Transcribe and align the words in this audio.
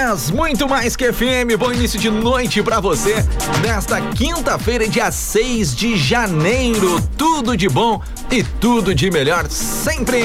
10, 0.00 0.30
muito 0.30 0.66
mais 0.66 0.96
que 0.96 1.12
FM. 1.12 1.58
Bom 1.58 1.70
início 1.70 2.00
de 2.00 2.10
noite 2.10 2.62
para 2.62 2.80
você. 2.80 3.16
Nesta 3.60 4.00
quinta-feira, 4.00 4.88
dia 4.88 5.10
6 5.10 5.76
de 5.76 5.94
janeiro. 5.94 7.02
Tudo 7.18 7.54
de 7.54 7.68
bom 7.68 8.00
e 8.30 8.42
tudo 8.42 8.94
de 8.94 9.10
melhor 9.10 9.46
sempre. 9.50 10.22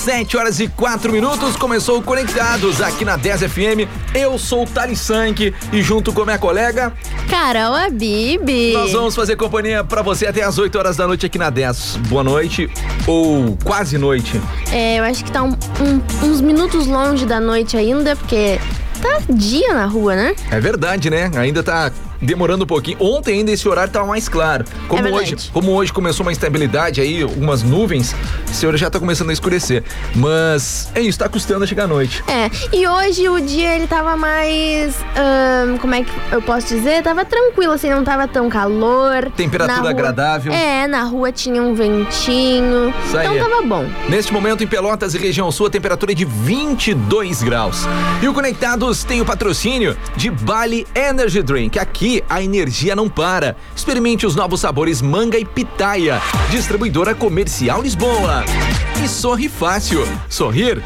7 0.00 0.34
horas 0.38 0.58
e 0.60 0.66
4 0.66 1.12
minutos, 1.12 1.56
começou 1.56 2.02
Conectados 2.02 2.80
aqui 2.80 3.04
na 3.04 3.18
10 3.18 3.42
FM. 3.42 3.86
Eu 4.14 4.38
sou 4.38 4.62
o 4.62 4.66
Thales 4.66 4.98
Sank 4.98 5.54
e 5.70 5.82
junto 5.82 6.10
com 6.10 6.24
minha 6.24 6.38
colega 6.38 6.90
Carol 7.28 7.74
Abib. 7.74 8.72
Nós 8.72 8.92
vamos 8.92 9.14
fazer 9.14 9.36
companhia 9.36 9.84
para 9.84 10.00
você 10.00 10.26
até 10.26 10.42
as 10.42 10.56
8 10.56 10.78
horas 10.78 10.96
da 10.96 11.06
noite 11.06 11.26
aqui 11.26 11.36
na 11.36 11.50
10. 11.50 11.96
Boa 12.08 12.24
noite 12.24 12.70
ou 13.06 13.58
quase 13.62 13.98
noite. 13.98 14.40
É, 14.72 15.00
eu 15.00 15.04
acho 15.04 15.22
que 15.22 15.30
tá 15.30 15.42
um, 15.42 15.50
um, 15.52 16.26
uns 16.26 16.40
minutos 16.40 16.86
longe 16.86 17.26
da 17.26 17.38
noite 17.38 17.76
ainda, 17.76 18.16
porque 18.16 18.58
tá 19.02 19.20
dia 19.28 19.74
na 19.74 19.84
rua, 19.84 20.16
né? 20.16 20.34
É 20.50 20.58
verdade, 20.58 21.10
né? 21.10 21.30
Ainda 21.36 21.62
tá 21.62 21.92
demorando 22.20 22.64
um 22.64 22.66
pouquinho. 22.66 22.96
Ontem 23.00 23.38
ainda 23.38 23.50
esse 23.50 23.68
horário 23.68 23.88
estava 23.88 24.06
mais 24.06 24.28
claro. 24.28 24.64
Como 24.88 25.06
é 25.06 25.10
hoje, 25.10 25.36
como 25.52 25.72
hoje 25.72 25.92
começou 25.92 26.24
uma 26.24 26.32
instabilidade 26.32 27.00
aí, 27.00 27.22
algumas 27.22 27.62
nuvens, 27.62 28.14
esse 28.50 28.64
horário 28.66 28.78
já 28.78 28.88
está 28.88 28.98
começando 28.98 29.30
a 29.30 29.32
escurecer. 29.32 29.82
Mas 30.14 30.90
é 30.94 31.00
isso, 31.00 31.10
está 31.10 31.28
custando 31.28 31.64
a 31.64 31.66
chegar 31.66 31.84
à 31.84 31.88
noite. 31.88 32.22
É, 32.28 32.50
e 32.74 32.86
hoje 32.86 33.28
o 33.28 33.40
dia 33.40 33.74
ele 33.74 33.86
tava 33.86 34.16
mais, 34.16 34.96
hum, 34.96 35.78
como 35.78 35.94
é 35.94 36.02
que 36.02 36.12
eu 36.30 36.42
posso 36.42 36.68
dizer? 36.68 37.02
Tava 37.02 37.24
tranquilo, 37.24 37.72
assim, 37.72 37.90
não 37.90 38.04
tava 38.04 38.28
tão 38.28 38.48
calor. 38.48 39.30
Temperatura 39.36 39.80
rua, 39.80 39.90
agradável. 39.90 40.52
É, 40.52 40.86
na 40.86 41.02
rua 41.04 41.32
tinha 41.32 41.62
um 41.62 41.74
ventinho. 41.74 42.92
Isso 43.06 43.16
aí. 43.16 43.26
Então 43.26 43.48
tava 43.48 43.62
bom. 43.62 43.86
Neste 44.08 44.32
momento 44.32 44.62
em 44.62 44.66
Pelotas 44.66 45.14
e 45.14 45.18
região 45.18 45.50
sul, 45.50 45.66
a 45.66 45.70
temperatura 45.70 46.12
é 46.12 46.14
de 46.14 46.24
22 46.24 47.42
graus. 47.42 47.86
E 48.22 48.28
o 48.28 48.34
Conectados 48.34 49.04
tem 49.04 49.20
o 49.20 49.24
patrocínio 49.24 49.96
de 50.16 50.30
Bali 50.30 50.86
Energy 50.94 51.42
Drink. 51.42 51.78
Aqui 51.78 52.09
a 52.28 52.42
energia 52.42 52.96
não 52.96 53.08
para. 53.08 53.56
Experimente 53.74 54.26
os 54.26 54.34
novos 54.34 54.60
sabores 54.60 55.00
manga 55.00 55.38
e 55.38 55.44
pitaia. 55.44 56.20
Distribuidora 56.50 57.14
Comercial 57.14 57.82
Lisboa. 57.82 58.44
E 59.02 59.08
sorri 59.08 59.48
fácil. 59.48 60.06
Sorrir 60.28 60.82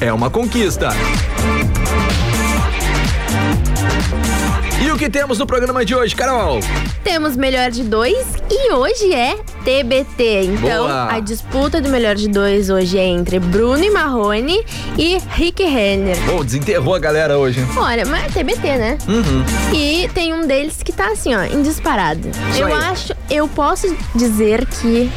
é 0.00 0.12
uma 0.12 0.30
conquista. 0.30 0.88
E 4.84 4.90
o 4.90 4.96
que 4.96 5.08
temos 5.08 5.38
no 5.38 5.46
programa 5.46 5.84
de 5.84 5.94
hoje, 5.94 6.14
Carol? 6.14 6.60
Temos 7.04 7.36
melhor 7.36 7.70
de 7.70 7.84
dois 7.84 8.26
e 8.50 8.72
hoje 8.72 9.12
é 9.12 9.36
TBT. 9.64 10.44
Então, 10.44 10.86
Boa. 10.86 11.12
a 11.12 11.20
disputa 11.20 11.80
do 11.80 11.88
melhor 11.88 12.14
de 12.14 12.28
dois 12.28 12.68
hoje 12.70 12.98
é 12.98 13.04
entre 13.04 13.38
Bruno 13.38 13.82
e 13.82 13.90
Marrone 13.90 14.64
e 14.98 15.18
Rick 15.30 15.62
Renner. 15.64 16.16
Bom, 16.26 16.44
desenterrou 16.44 16.94
a 16.94 16.98
galera 16.98 17.38
hoje. 17.38 17.64
Olha, 17.76 18.04
mas 18.06 18.24
é 18.24 18.28
TBT, 18.28 18.76
né? 18.78 18.98
Uhum. 19.08 19.44
E 19.74 20.08
tem 20.14 20.32
um 20.34 20.46
deles 20.46 20.82
que 20.82 20.92
tá 20.92 21.08
assim, 21.12 21.34
ó, 21.34 21.42
em 21.42 21.62
disparado. 21.62 22.28
Isso 22.50 22.60
eu 22.60 22.66
aí. 22.66 22.72
acho, 22.72 23.14
eu 23.30 23.48
posso 23.48 23.94
dizer 24.14 24.66
que 24.66 25.10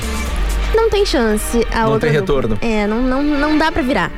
não 0.75 0.89
tem 0.89 1.05
chance 1.05 1.65
a 1.71 1.83
Não 1.83 1.93
outra 1.93 2.09
tem 2.09 2.19
dupla. 2.19 2.35
retorno. 2.41 2.57
É, 2.61 2.85
não, 2.85 3.01
não, 3.01 3.23
não 3.23 3.57
dá 3.57 3.71
pra 3.71 3.81
virar. 3.81 4.11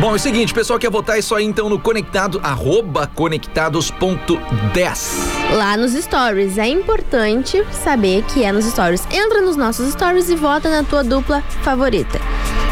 Bom, 0.00 0.12
é 0.12 0.16
o 0.16 0.18
seguinte, 0.18 0.52
pessoal 0.52 0.78
quer 0.78 0.90
votar 0.90 1.18
isso 1.18 1.34
aí 1.34 1.44
então 1.44 1.68
no 1.68 1.78
conectado, 1.78 2.40
arroba 2.42 3.06
conectados.10. 3.14 5.54
Lá 5.54 5.76
nos 5.76 5.92
stories. 5.92 6.58
É 6.58 6.66
importante 6.66 7.64
saber 7.84 8.22
que 8.24 8.42
é 8.44 8.50
nos 8.52 8.64
stories. 8.66 9.06
Entra 9.10 9.40
nos 9.40 9.56
nossos 9.56 9.92
stories 9.92 10.28
e 10.30 10.34
vota 10.36 10.68
na 10.68 10.82
tua 10.82 11.02
dupla 11.04 11.42
favorita. 11.62 12.20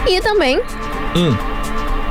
E 0.06 0.20
também 0.20 0.60
Hum. 1.16 1.34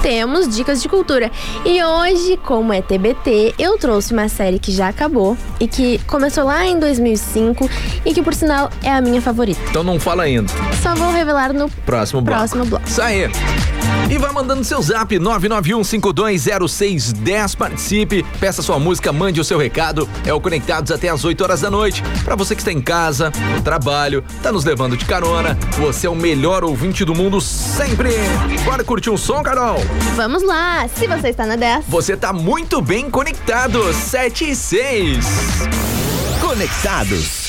temos 0.01 0.47
dicas 0.55 0.81
de 0.81 0.87
cultura. 0.89 1.29
E 1.65 1.83
hoje, 1.83 2.39
como 2.43 2.71
é 2.73 2.81
TBT, 2.81 3.53
eu 3.59 3.77
trouxe 3.77 4.13
uma 4.13 4.27
série 4.29 4.57
que 4.59 4.71
já 4.71 4.87
acabou 4.87 5.37
e 5.59 5.67
que 5.67 5.99
começou 6.07 6.45
lá 6.45 6.65
em 6.65 6.79
2005 6.79 7.69
e 8.05 8.13
que, 8.13 8.21
por 8.21 8.33
sinal, 8.33 8.69
é 8.81 8.91
a 8.91 9.01
minha 9.01 9.21
favorita. 9.21 9.59
Então 9.69 9.83
não 9.83 9.99
fala 9.99 10.23
ainda. 10.23 10.51
Só 10.81 10.95
vou 10.95 11.11
revelar 11.11 11.51
no 11.53 11.69
Próximo 11.85 12.21
bloco. 12.21 12.39
próximo 12.39 12.65
bloco. 12.65 12.87
Isso 12.87 13.01
aí. 13.01 13.29
E 14.11 14.17
vai 14.17 14.33
mandando 14.33 14.65
seu 14.65 14.81
zap 14.81 15.17
991520610. 15.17 17.55
Participe, 17.55 18.25
peça 18.41 18.61
sua 18.61 18.77
música, 18.77 19.13
mande 19.13 19.39
o 19.39 19.43
seu 19.43 19.57
recado. 19.57 20.09
É 20.25 20.33
o 20.33 20.41
Conectados 20.41 20.91
até 20.91 21.07
as 21.07 21.23
8 21.23 21.41
horas 21.41 21.61
da 21.61 21.71
noite. 21.71 22.03
Pra 22.25 22.35
você 22.35 22.53
que 22.53 22.59
está 22.59 22.73
em 22.73 22.81
casa, 22.81 23.31
no 23.55 23.61
trabalho, 23.61 24.21
tá 24.43 24.51
nos 24.51 24.65
levando 24.65 24.97
de 24.97 25.05
carona, 25.05 25.57
você 25.77 26.07
é 26.07 26.09
o 26.09 26.15
melhor 26.15 26.61
ouvinte 26.61 27.05
do 27.05 27.15
mundo 27.15 27.39
sempre. 27.39 28.09
Bora 28.65 28.83
curtir 28.83 29.11
um 29.11 29.15
som, 29.15 29.41
Carol? 29.41 29.77
Vamos 30.17 30.43
lá! 30.43 30.85
Se 30.89 31.07
você 31.07 31.29
está 31.29 31.45
na 31.45 31.55
10, 31.55 31.85
Você 31.87 32.17
tá 32.17 32.33
muito 32.33 32.81
bem 32.81 33.09
conectado. 33.09 33.93
7 33.93 34.51
e 34.51 34.55
6. 34.57 35.25
Conectados. 36.41 37.39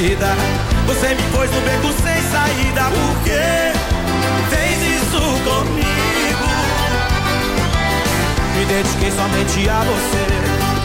Vida. 0.00 0.26
Você 0.86 1.08
me 1.14 1.22
pôs 1.32 1.50
no 1.50 1.60
beco 1.62 1.88
sem 2.02 2.20
saída. 2.30 2.82
Por 2.90 3.22
quê? 3.24 3.72
Fez 4.50 4.76
isso 5.00 5.20
comigo. 5.44 6.48
Me 8.54 8.64
dediquei 8.66 9.10
somente 9.10 9.68
a 9.68 9.80
você. 9.84 10.26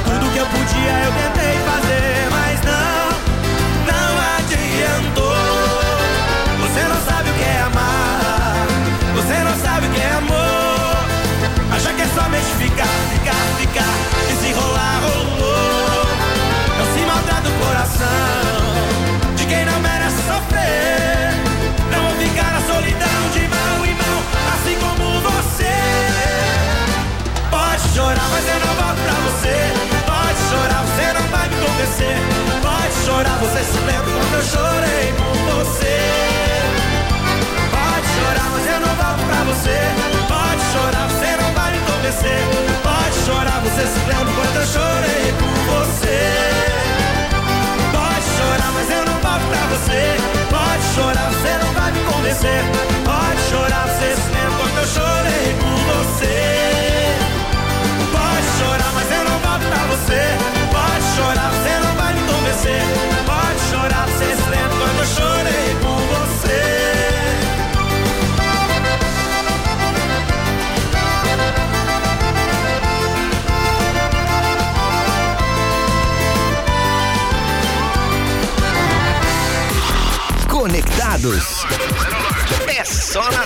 Tudo 0.06 0.32
que 0.32 0.38
eu 0.38 0.46
podia 0.46 0.94
eu 1.06 1.12
tentei 1.12 1.56
fazer, 1.70 2.27
mas 2.32 2.62
não, 2.70 3.10
não 3.91 4.12
adiantou. 4.38 5.36
Você 6.62 6.82
não 6.88 7.01
sabe 7.06 7.30
o 7.30 7.34
que 7.34 7.44
é 7.44 7.62
amar. 7.62 8.68
Você 9.15 9.44
não 9.44 9.56
sabe 9.60 9.88
o 9.88 9.91
que 9.91 10.01
é 10.01 10.13
amor. 10.13 11.06
Acha 11.75 11.94
que 11.94 12.01
é 12.01 12.08
somente 12.08 12.51
ficar, 12.58 12.88
ficar, 13.13 13.41
ficar 13.60 13.94
e 14.30 14.36
se 14.41 14.53
rolar, 14.53 15.01
rolou. 15.03 16.06
Não 16.77 16.94
se 16.94 17.06
maltrata 17.06 17.50
o 17.50 17.65
coração 17.65 18.40
chorar, 28.22 28.30
mas 28.30 28.48
eu 28.48 28.60
não 28.60 28.74
volto 28.75 29.01
pra 29.01 29.18
você. 29.25 29.56
Pode 30.06 30.40
chorar, 30.50 30.84
você 30.86 31.13
não 31.13 31.28
vai 31.30 31.50
me 31.50 31.56
convencer. 31.56 32.18
Pode 32.62 32.94
chorar, 33.06 33.38
você 33.40 33.63
se 33.63 33.80
lembra 33.80 34.12
quando 34.12 34.34
eu 34.34 34.44
chorei 34.44 35.13
por 35.18 35.38
você. 35.50 35.98
Pode 37.72 38.08
chorar, 38.16 38.50
mas 38.54 38.66
eu 38.68 38.80
não 38.80 38.94
volto 39.01 39.24
pra 39.25 39.42
você. 39.50 39.78
Pode 40.28 40.62
chorar, 40.74 41.08
você 41.10 41.30
não 41.42 41.54
vai 41.54 41.72
me 41.72 41.80
convencer. 41.80 42.42
Pode 42.84 43.16
chorar, 43.25 43.60
você 43.62 43.84
se 43.88 44.00
lembra 44.10 44.34
quando 44.34 44.56
eu 44.56 44.68
chorei 44.75 45.25
por 45.40 45.58
você. 45.72 46.20
Pode 47.92 48.28
chorar, 48.38 48.72
mas 48.74 48.90
eu 48.90 49.06
não 49.06 49.18
volto 49.25 49.46
pra 49.50 49.63
você. 49.74 50.01
Pode 50.50 50.84
chorar, 50.96 51.30
você 51.32 51.51
não 51.63 51.74
vai 51.74 51.92
me 51.92 52.00
convencer. 52.06 52.62
Pode 53.06 53.42
chorar, 53.50 53.88
você 53.88 54.16
se 54.16 54.30
lembra 54.30 54.54
quando 54.60 54.78
eu 54.78 54.88
chorei 54.88 55.56
por 55.62 55.78
você. 55.90 56.81
Você. 60.01 60.22
Pode 60.72 61.05
chorar, 61.15 61.51
você 61.51 61.79
não 61.79 61.96
vai 61.96 62.13
me 62.13 62.22
convencer. 62.22 62.81
Pode 63.25 63.60
chorar, 63.70 64.08
você 64.08 64.36
se 64.36 64.50
lembra 64.50 64.77
quando 64.77 65.00
eu 65.00 65.05
chorei 65.05 65.75
por 65.81 66.01
você. 66.17 66.62
Conectados. 80.50 81.65
É 82.67 82.86
só 82.86 83.29
na 83.31 83.46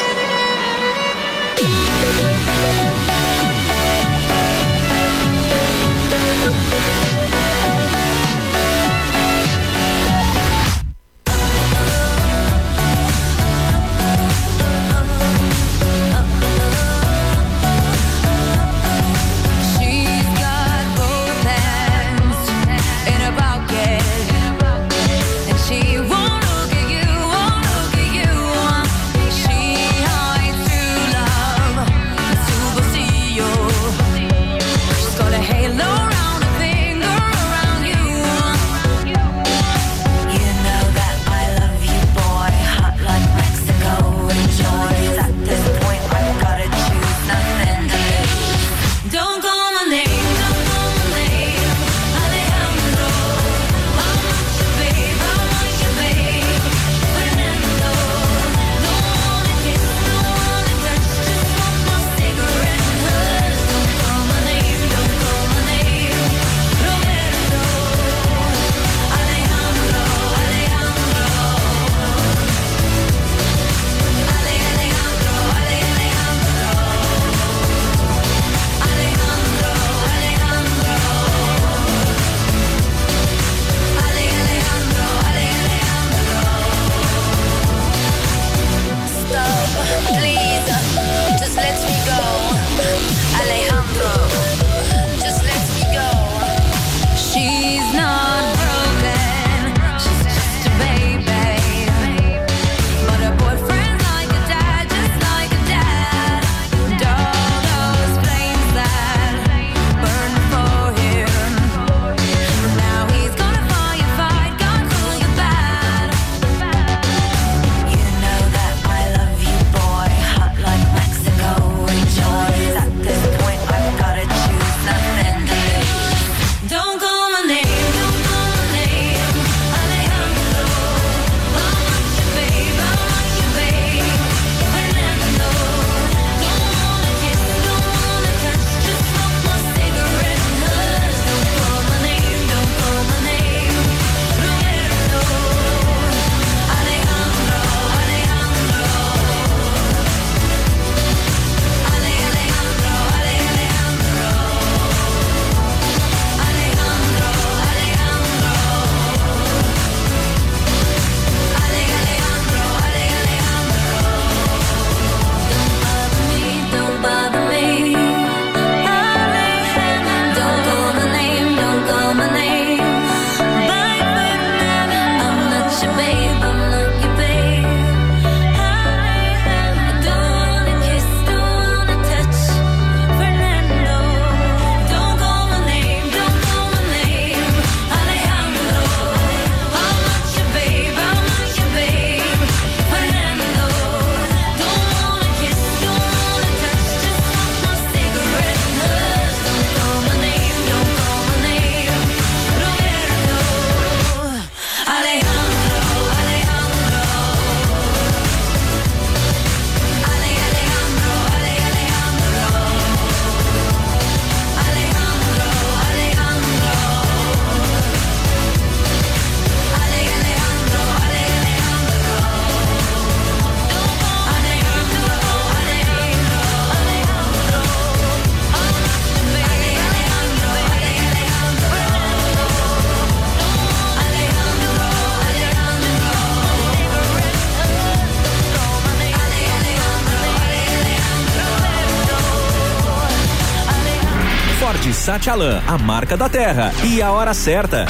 Satialan, 245.01 245.63
a 245.65 245.79
marca 245.79 246.15
da 246.15 246.29
terra. 246.29 246.71
E 246.85 247.01
a 247.01 247.11
hora 247.11 247.33
certa. 247.33 247.87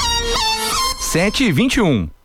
7 1.11 1.43
e 1.43 1.51
21 1.51 2.03
No 2.03 2.20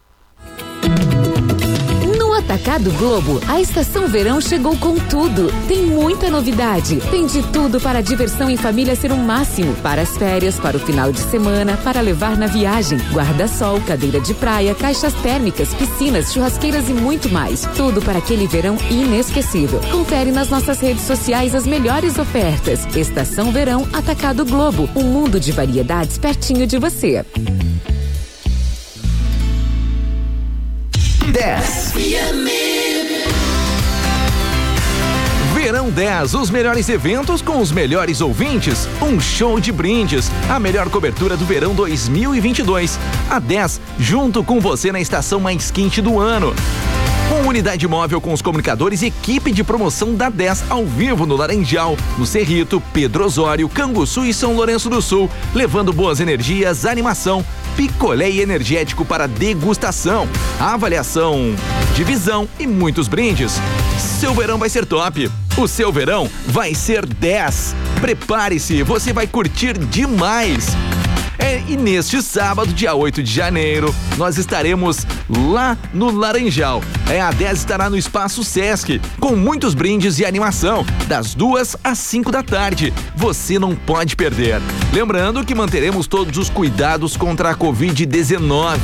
Atacado 2.57 2.91
Globo, 2.93 3.39
a 3.49 3.61
estação 3.61 4.09
verão 4.09 4.41
chegou 4.41 4.75
com 4.79 4.95
tudo. 4.95 5.53
Tem 5.69 5.85
muita 5.85 6.31
novidade. 6.31 6.97
Tem 7.11 7.27
de 7.27 7.43
tudo 7.53 7.79
para 7.79 7.99
a 7.99 8.03
diversão 8.03 8.49
em 8.49 8.57
família 8.57 8.97
ser 8.97 9.13
um 9.13 9.19
máximo. 9.19 9.75
Para 9.83 10.01
as 10.01 10.17
férias, 10.17 10.59
para 10.59 10.75
o 10.75 10.81
final 10.81 11.13
de 11.13 11.21
semana, 11.21 11.77
para 11.77 12.01
levar 12.01 12.35
na 12.39 12.47
viagem. 12.47 12.99
Guarda-sol, 13.13 13.79
cadeira 13.83 14.19
de 14.21 14.33
praia, 14.33 14.75
caixas 14.75 15.13
térmicas, 15.13 15.75
piscinas, 15.75 16.33
churrasqueiras 16.33 16.89
e 16.89 16.95
muito 16.95 17.29
mais. 17.29 17.69
Tudo 17.77 18.01
para 18.01 18.19
aquele 18.19 18.47
verão 18.47 18.79
inesquecível. 18.91 19.79
Confere 19.93 20.33
nas 20.33 20.49
nossas 20.49 20.81
redes 20.81 21.03
sociais 21.03 21.55
as 21.55 21.67
melhores 21.67 22.19
ofertas. 22.19 22.87
Estação 22.97 23.53
Verão 23.53 23.87
Atacado 23.93 24.47
Globo. 24.47 24.89
Um 24.97 25.05
mundo 25.05 25.39
de 25.39 25.53
variedades 25.53 26.17
pertinho 26.17 26.67
de 26.67 26.79
você. 26.79 27.23
10. 31.33 31.93
Verão 35.55 35.91
10, 35.91 36.35
os 36.35 36.51
melhores 36.51 36.89
eventos 36.89 37.43
com 37.43 37.61
os 37.61 37.73
melhores 37.73 38.21
ouvintes, 38.21 38.89
um 39.03 39.19
show 39.19 39.59
de 39.59 39.73
brindes, 39.73 40.31
a 40.49 40.61
melhor 40.61 40.89
cobertura 40.89 41.37
do 41.37 41.45
verão 41.45 41.75
2022. 41.75 42.99
A 43.29 43.41
10, 43.41 43.81
junto 43.99 44.45
com 44.45 44.61
você 44.61 44.93
na 44.93 45.01
estação 45.01 45.41
mais 45.41 45.71
quente 45.71 46.01
do 46.01 46.21
ano. 46.21 46.55
Com 47.29 47.49
unidade 47.49 47.89
móvel 47.89 48.21
com 48.21 48.33
os 48.33 48.41
comunicadores 48.41 49.03
e 49.03 49.07
equipe 49.07 49.51
de 49.51 49.65
promoção 49.65 50.15
da 50.15 50.29
10 50.29 50.71
ao 50.71 50.87
vivo 50.87 51.27
no 51.27 51.37
Laranjal, 51.37 51.97
no 52.17 52.25
Cerrito, 52.25 52.81
Pedro 52.93 53.25
Osório, 53.25 53.69
Canguçu 53.69 54.25
e 54.25 54.33
São 54.33 54.55
Lourenço 54.55 54.89
do 54.89 55.03
Sul, 55.03 55.29
levando 55.53 55.93
boas 55.93 56.21
energias, 56.21 56.87
animação, 56.87 57.45
picolé 57.77 58.31
energético 58.31 59.05
para 59.05 59.29
degustação, 59.29 60.27
avaliação, 60.59 61.55
divisão 61.95 62.49
e 62.59 62.67
muitos 62.67 63.07
brindes. 63.07 63.61
Seu 63.99 64.35
verão 64.35 64.59
vai 64.59 64.69
ser 64.69 64.87
top. 64.87 65.31
O 65.57 65.69
seu 65.69 65.93
verão 65.93 66.29
vai 66.47 66.75
ser 66.75 67.07
10. 67.07 67.75
Prepare-se, 68.01 68.83
você 68.83 69.13
vai 69.13 69.27
curtir 69.27 69.79
demais. 69.79 70.69
É, 71.39 71.63
e 71.69 71.77
neste 71.77 72.23
sábado, 72.23 72.73
dia 72.73 72.95
8 72.95 73.23
de 73.23 73.33
janeiro, 73.33 73.95
nós 74.17 74.39
estaremos 74.39 75.07
lá 75.29 75.77
no 75.93 76.11
Laranjal. 76.11 76.83
É, 77.11 77.21
a 77.21 77.31
10 77.31 77.59
estará 77.59 77.91
no 77.91 77.97
Espaço 77.97 78.43
Sesc, 78.43 79.01
com 79.21 79.37
muitos 79.37 79.75
brindes 79.75 80.19
e 80.19 80.25
animação, 80.25 80.85
das 81.07 81.35
duas 81.35 81.77
às 81.85 81.99
5 81.99 82.31
da 82.31 82.43
tarde. 82.43 82.93
Você 83.15 83.59
não 83.59 83.75
pode 83.75 84.17
perder. 84.17 84.61
Lembrando 84.93 85.45
que 85.45 85.55
manteremos 85.55 86.07
todos 86.07 86.37
os 86.39 86.51
cuidados 86.51 87.17
contra 87.17 87.51
a 87.51 87.55
Covid-19. 87.55 88.79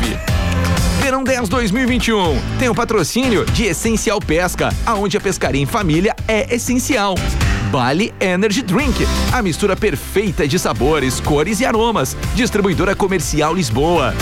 Verão 1.02 1.24
10 1.24 1.48
2021 1.48 2.40
tem 2.58 2.68
o 2.68 2.74
patrocínio 2.74 3.44
de 3.46 3.64
Essencial 3.64 4.20
Pesca, 4.20 4.72
aonde 4.86 5.16
a 5.16 5.20
pescaria 5.20 5.60
em 5.60 5.66
família 5.66 6.14
é 6.28 6.54
essencial. 6.54 7.16
Bali 7.70 8.12
Energy 8.20 8.62
Drink, 8.62 9.06
a 9.32 9.42
mistura 9.42 9.76
perfeita 9.76 10.46
de 10.46 10.58
sabores, 10.58 11.20
cores 11.20 11.60
e 11.60 11.64
aromas. 11.64 12.16
Distribuidora 12.34 12.94
Comercial 12.94 13.54
Lisboa. 13.54 14.14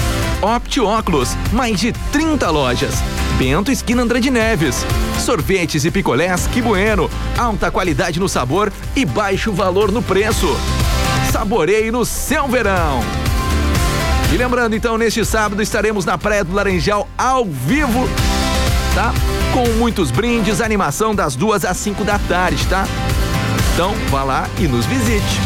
Opt 0.43 0.81
Óculos, 0.81 1.37
mais 1.53 1.79
de 1.79 1.93
30 2.13 2.51
lojas. 2.51 2.95
Bento 3.39 3.71
Esquina 3.71 4.03
Andrade 4.03 4.31
Neves. 4.31 4.85
Sorvetes 5.19 5.85
e 5.85 5.91
picolés 5.91 6.47
Que 6.47 6.63
Bueno, 6.63 7.11
alta 7.37 7.71
qualidade 7.71 8.19
no 8.21 8.29
sabor 8.29 8.73
e 8.95 9.05
baixo 9.05 9.53
valor 9.53 9.91
no 9.93 10.03
preço. 10.03 10.49
Saboreie 11.33 11.91
no 11.91 12.05
seu 12.05 12.49
verão. 12.49 13.01
E 14.33 14.37
lembrando, 14.37 14.77
então, 14.77 14.97
neste 14.97 15.25
sábado 15.25 15.61
estaremos 15.61 16.05
na 16.05 16.17
Praia 16.17 16.45
do 16.45 16.55
Laranjal 16.55 17.09
ao 17.19 17.45
vivo, 17.45 18.09
tá? 18.95 19.13
Com 19.53 19.69
muitos 19.79 20.13
brindes, 20.13 20.61
animação 20.61 21.15
das 21.15 21.35
duas 21.35 21.65
às 21.65 21.77
cinco 21.77 22.05
da 22.05 22.19
tarde, 22.19 22.65
tá? 22.69 22.87
Então, 23.81 23.95
vá 24.11 24.23
lá 24.23 24.47
e 24.59 24.69
nos 24.69 24.85
visite. 24.85 25.41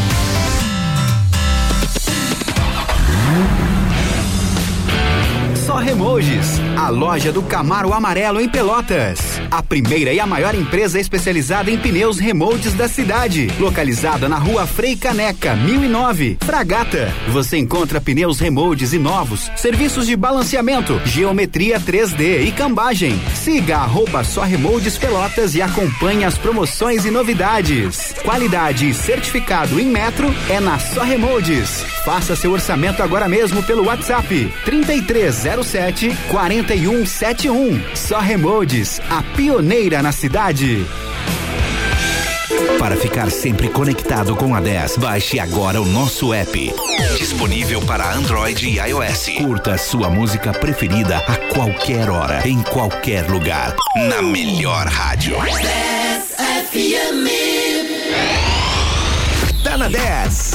Só 5.65 5.77
Remojis, 5.77 6.59
a 6.77 6.89
loja 6.89 7.31
do 7.31 7.41
Camaro 7.41 7.93
Amarelo 7.93 8.41
em 8.41 8.49
Pelotas. 8.49 9.34
A 9.51 9.61
primeira 9.61 10.13
e 10.13 10.19
a 10.19 10.25
maior 10.25 10.55
empresa 10.55 10.99
especializada 10.99 11.69
em 11.71 11.77
pneus 11.77 12.19
remoldes 12.19 12.73
da 12.73 12.87
cidade. 12.87 13.47
Localizada 13.59 14.27
na 14.27 14.37
rua 14.37 14.65
Frei 14.65 14.95
Caneca, 14.95 15.55
1009, 15.55 16.37
Fragata. 16.41 17.13
Você 17.29 17.57
encontra 17.57 18.01
pneus 18.01 18.39
remoldes 18.39 18.93
e 18.93 18.99
novos, 18.99 19.51
serviços 19.55 20.07
de 20.07 20.15
balanceamento, 20.15 20.99
geometria 21.05 21.79
3D 21.79 22.47
e 22.47 22.51
cambagem. 22.51 23.19
Siga 23.33 23.77
arroba 23.77 24.23
Só 24.23 24.43
Remoldes 24.43 24.97
Pelotas 24.97 25.55
e 25.55 25.61
acompanhe 25.61 26.25
as 26.25 26.37
promoções 26.37 27.05
e 27.05 27.11
novidades. 27.11 28.13
Qualidade 28.23 28.89
e 28.89 28.93
certificado 28.93 29.79
em 29.79 29.85
metro 29.85 30.33
é 30.49 30.59
na 30.59 30.79
Só 30.79 31.03
Remoldes. 31.03 31.83
Faça 32.03 32.35
seu 32.35 32.51
orçamento 32.51 33.01
agora 33.01 33.27
mesmo 33.27 33.63
pelo 33.63 33.85
WhatsApp 33.85 34.51
3307 34.63 36.15
4171. 36.29 37.95
Só 37.95 38.19
Remoldes, 38.19 39.01
pioneira 39.35 40.01
na 40.01 40.11
cidade. 40.11 40.85
Para 42.79 42.95
ficar 42.95 43.29
sempre 43.29 43.67
conectado 43.67 44.35
com 44.35 44.55
a 44.55 44.61
10, 44.61 44.97
baixe 44.97 45.39
agora 45.39 45.81
o 45.81 45.85
nosso 45.85 46.33
app. 46.33 46.73
Disponível 47.17 47.81
para 47.81 48.13
Android 48.13 48.65
e 48.65 48.79
iOS. 48.79 49.29
Curta 49.37 49.77
sua 49.77 50.09
música 50.09 50.53
preferida 50.53 51.17
a 51.17 51.35
qualquer 51.53 52.09
hora, 52.09 52.47
em 52.47 52.61
qualquer 52.63 53.29
lugar. 53.29 53.75
Na 54.07 54.21
melhor 54.21 54.87
rádio. 54.87 55.35
Tá 59.63 59.77
na 59.77 59.89
10. 59.89 60.51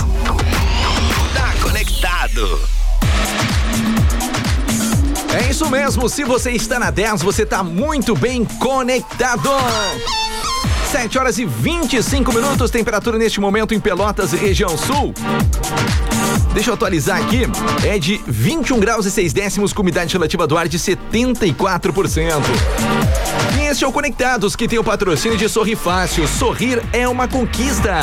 Tá 1.34 1.54
conectado. 1.62 2.60
É 5.32 5.48
isso 5.48 5.70
mesmo, 5.70 6.08
se 6.08 6.24
você 6.24 6.50
está 6.50 6.78
na 6.78 6.90
10, 6.90 7.22
você 7.22 7.44
está 7.44 7.62
muito 7.62 8.16
bem 8.16 8.44
conectado. 8.44 9.48
7 10.90 11.18
horas 11.18 11.38
e 11.38 11.44
25 11.44 12.32
minutos, 12.32 12.68
temperatura 12.68 13.16
neste 13.16 13.40
momento 13.40 13.72
em 13.72 13.78
Pelotas, 13.78 14.32
região 14.32 14.76
sul. 14.76 15.14
Deixa 16.52 16.70
eu 16.70 16.74
atualizar 16.74 17.20
aqui, 17.20 17.42
é 17.86 17.98
de 17.98 18.20
21 18.26 18.80
graus 18.80 19.06
e 19.06 19.10
6 19.10 19.32
décimos, 19.32 19.72
com 19.72 19.82
umidade 19.82 20.12
relativa 20.12 20.46
do 20.46 20.58
ar 20.58 20.68
de 20.68 20.78
74%. 20.78 22.42
E 23.58 23.66
este 23.66 23.84
é 23.84 23.86
o 23.86 23.92
Conectados, 23.92 24.56
que 24.56 24.66
tem 24.66 24.78
o 24.78 24.84
patrocínio 24.84 25.38
de 25.38 25.48
Sorri 25.48 25.76
Fácil. 25.76 26.26
Sorrir 26.26 26.82
é 26.92 27.06
uma 27.06 27.28
conquista. 27.28 28.00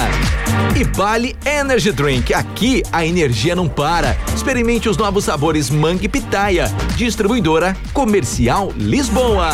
E 0.79 0.83
Bali 0.83 1.35
Energy 1.45 1.91
Drink. 1.91 2.33
Aqui 2.33 2.83
a 2.91 3.05
energia 3.05 3.55
não 3.55 3.67
para. 3.67 4.17
Experimente 4.33 4.87
os 4.87 4.95
novos 4.95 5.25
sabores 5.25 5.69
Mangue 5.69 6.05
e 6.05 6.09
Pitaia. 6.09 6.71
Distribuidora 6.95 7.75
Comercial 7.93 8.71
Lisboa. 8.77 9.49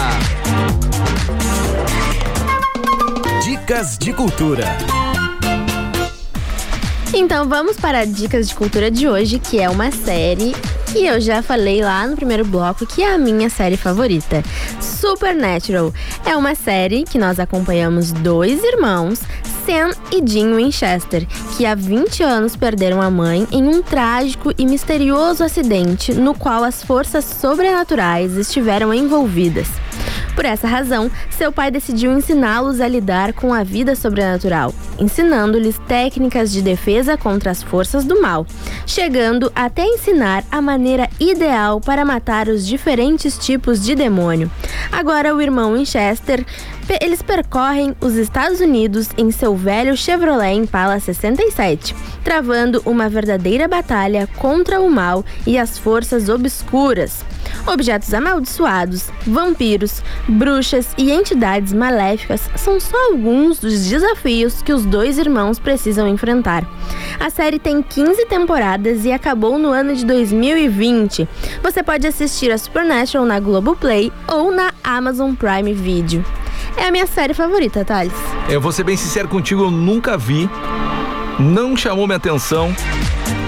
Dicas 3.44 3.98
de 3.98 4.14
cultura. 4.14 5.03
Então 7.16 7.48
vamos 7.48 7.78
para 7.78 8.00
a 8.00 8.06
dicas 8.06 8.50
de 8.50 8.56
cultura 8.56 8.90
de 8.90 9.08
hoje, 9.08 9.38
que 9.38 9.60
é 9.60 9.70
uma 9.70 9.92
série 9.92 10.52
que 10.92 11.06
eu 11.06 11.22
já 11.22 11.44
falei 11.44 11.84
lá 11.84 12.08
no 12.08 12.16
primeiro 12.16 12.44
bloco, 12.44 12.88
que 12.88 13.04
é 13.04 13.14
a 13.14 13.20
minha 13.20 13.52
série 13.52 13.78
favorita. 13.78 14.44
Supernatural 14.82 15.94
é 16.26 16.36
uma 16.36 16.56
série 16.56 17.04
que 17.04 17.20
nós 17.20 17.40
acompanhamos 17.40 18.12
dois 18.12 18.64
irmãos, 18.64 19.22
Sam 19.64 19.92
e 20.12 20.22
Dean 20.22 20.56
Winchester, 20.56 21.28
que 21.56 21.68
há 21.68 21.76
20 21.76 22.24
anos 22.24 22.56
perderam 22.56 23.00
a 23.00 23.12
mãe 23.12 23.48
em 23.52 23.64
um 23.64 23.84
trágico 23.84 24.52
e 24.58 24.66
misterioso 24.66 25.44
acidente 25.44 26.14
no 26.14 26.34
qual 26.34 26.64
as 26.64 26.84
forças 26.84 27.26
sobrenaturais 27.26 28.36
estiveram 28.38 28.92
envolvidas. 28.92 29.68
Por 30.36 30.46
essa 30.46 30.68
razão, 30.68 31.12
seu 31.30 31.52
pai 31.52 31.70
decidiu 31.70 32.12
ensiná-los 32.12 32.82
a 32.82 32.88
lidar 32.88 33.34
com 33.34 33.54
a 33.54 33.64
vida 33.64 33.96
sobrenatural, 33.96 34.74
ensinando-lhes 34.98 35.80
técnicas 35.88 36.52
de 36.52 36.62
defesa 36.62 37.18
contra 37.18 37.52
as 37.52 37.62
forças 37.62 38.04
do 38.04 38.22
mal, 38.22 38.46
chegando 38.86 39.52
até 39.56 39.86
ensinar 39.86 40.44
a 40.50 40.62
maneira 40.62 41.10
ideal 41.20 41.80
para 41.80 42.04
matar 42.04 42.48
os 42.48 42.66
diferentes 42.66 43.38
tipos 43.38 43.84
de 43.84 43.94
demônio. 43.96 44.52
Agora 44.92 45.36
o 45.36 45.42
irmão 45.42 45.74
Winchester, 45.74 46.46
eles 47.02 47.22
percorrem 47.22 47.96
os 48.02 48.16
Estados 48.16 48.60
Unidos 48.60 49.10
em 49.18 49.32
seu 49.32 49.56
velho 49.56 49.96
Chevrolet 49.96 50.54
Impala 50.54 51.00
67, 51.00 51.96
travando 52.24 52.82
uma 52.86 53.08
verdadeira 53.08 53.68
batalha 53.68 54.28
contra 54.38 54.82
o 54.82 54.90
mal 54.90 55.24
e 55.48 55.58
as 55.58 55.78
forças 55.78 56.30
obscuras. 56.30 57.24
Objetos 57.66 58.14
amaldiçoados, 58.14 59.10
vampiros, 59.26 60.02
bruxas 60.28 60.90
e 60.98 61.12
entidades 61.12 61.72
maléficas 61.72 62.50
são 62.56 62.80
só 62.80 63.12
alguns 63.12 63.60
dos 63.60 63.86
desafios 63.86 64.62
que 64.62 64.74
os 64.74 64.86
dois 64.86 65.18
irmãos 65.18 65.60
precisam 65.60 66.08
enfrentar. 66.08 66.68
A 67.20 67.30
série 67.30 67.60
tem 67.60 67.82
15 67.82 68.26
temporadas 68.26 69.06
e 69.06 69.12
acabou 69.12 69.58
no 69.58 69.70
ano 69.70 69.96
de 69.96 70.06
2020. 70.06 71.28
Você 71.62 71.84
pode 71.84 72.08
assistir 72.08 72.52
a 72.52 72.58
Supernatural 72.58 73.26
na 73.26 73.40
Globoplay 73.40 74.12
ou 74.28 74.52
na 74.52 74.74
Amazon 74.84 75.34
Prime 75.34 75.74
Video. 75.74 76.24
É 76.78 76.88
a 76.88 76.92
minha 76.92 77.08
série 77.08 77.34
favorita, 77.34 77.86
Thales. 77.86 78.14
Eu 78.50 78.60
vou 78.60 78.72
ser 78.72 78.84
bem 78.84 78.98
sincero 78.98 79.28
contigo, 79.28 79.64
eu 79.64 79.72
nunca 79.72 80.18
vi. 80.18 80.50
Não 81.40 81.76
chamou 81.76 82.06
minha 82.06 82.18
atenção, 82.18 82.74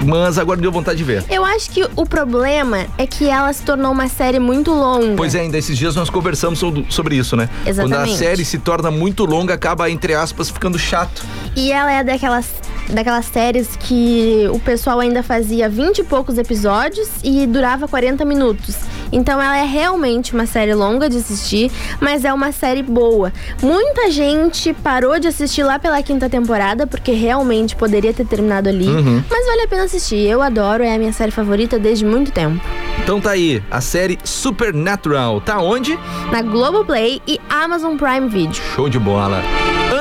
mas 0.05 0.37
agora 0.39 0.59
deu 0.59 0.71
vontade 0.71 0.97
de 0.97 1.03
ver. 1.03 1.23
Eu 1.29 1.45
acho 1.45 1.69
que 1.69 1.87
o 1.95 2.05
problema 2.05 2.85
é 2.97 3.05
que 3.05 3.29
ela 3.29 3.51
se 3.53 3.61
tornou 3.63 3.91
uma 3.91 4.07
série 4.07 4.39
muito 4.39 4.71
longa. 4.71 5.13
Pois 5.15 5.35
é, 5.35 5.41
ainda 5.41 5.57
esses 5.57 5.77
dias 5.77 5.95
nós 5.95 6.09
conversamos 6.09 6.59
so- 6.59 6.83
sobre 6.89 7.15
isso, 7.15 7.35
né? 7.35 7.47
Quando 7.63 7.67
a 7.67 7.69
Exatamente. 7.71 8.17
série 8.17 8.45
se 8.45 8.57
torna 8.57 8.89
muito 8.89 9.23
longa, 9.25 9.53
acaba, 9.53 9.89
entre 9.89 10.13
aspas, 10.15 10.49
ficando 10.49 10.79
chato. 10.79 11.23
E 11.55 11.71
ela 11.71 11.91
é 11.91 12.03
daquelas, 12.03 12.47
daquelas 12.89 13.25
séries 13.25 13.75
que 13.75 14.47
o 14.51 14.59
pessoal 14.59 14.99
ainda 14.99 15.21
fazia 15.21 15.69
20 15.69 15.99
e 15.99 16.03
poucos 16.03 16.37
episódios 16.39 17.07
e 17.23 17.45
durava 17.45 17.87
40 17.87 18.25
minutos. 18.25 18.75
Então 19.15 19.41
ela 19.41 19.57
é 19.57 19.63
realmente 19.63 20.33
uma 20.33 20.45
série 20.45 20.73
longa 20.73 21.09
de 21.09 21.17
assistir, 21.17 21.71
mas 22.01 22.25
é 22.25 22.33
uma 22.33 22.51
série 22.51 22.83
boa. 22.83 23.31
Muita 23.63 24.11
gente 24.11 24.73
parou 24.73 25.17
de 25.17 25.29
assistir 25.29 25.63
lá 25.63 25.79
pela 25.79 26.03
quinta 26.03 26.29
temporada, 26.29 26.85
porque 26.85 27.13
realmente 27.13 27.77
poderia 27.77 28.13
ter 28.13 28.25
terminado 28.25 28.67
ali. 28.67 28.89
Uhum. 28.89 29.23
Mas 29.29 29.45
vale 29.45 29.61
a 29.61 29.67
pena 29.69 29.83
assistir. 29.85 30.19
Eu 30.27 30.41
adoro, 30.41 30.83
é 30.83 30.93
a 30.93 30.97
minha 30.97 31.13
série 31.13 31.31
favorita 31.31 31.79
desde 31.79 32.05
muito 32.05 32.29
tempo. 32.29 32.61
Então 33.01 33.21
tá 33.21 33.31
aí, 33.31 33.63
a 33.71 33.79
série 33.79 34.19
Supernatural. 34.23 35.39
Tá 35.39 35.59
onde? 35.59 35.97
Na 36.29 36.41
Globoplay 36.41 37.21
e 37.25 37.39
Amazon 37.49 37.95
Prime 37.95 38.27
Video. 38.27 38.61
Show 38.75 38.89
de 38.89 38.99
bola. 38.99 39.41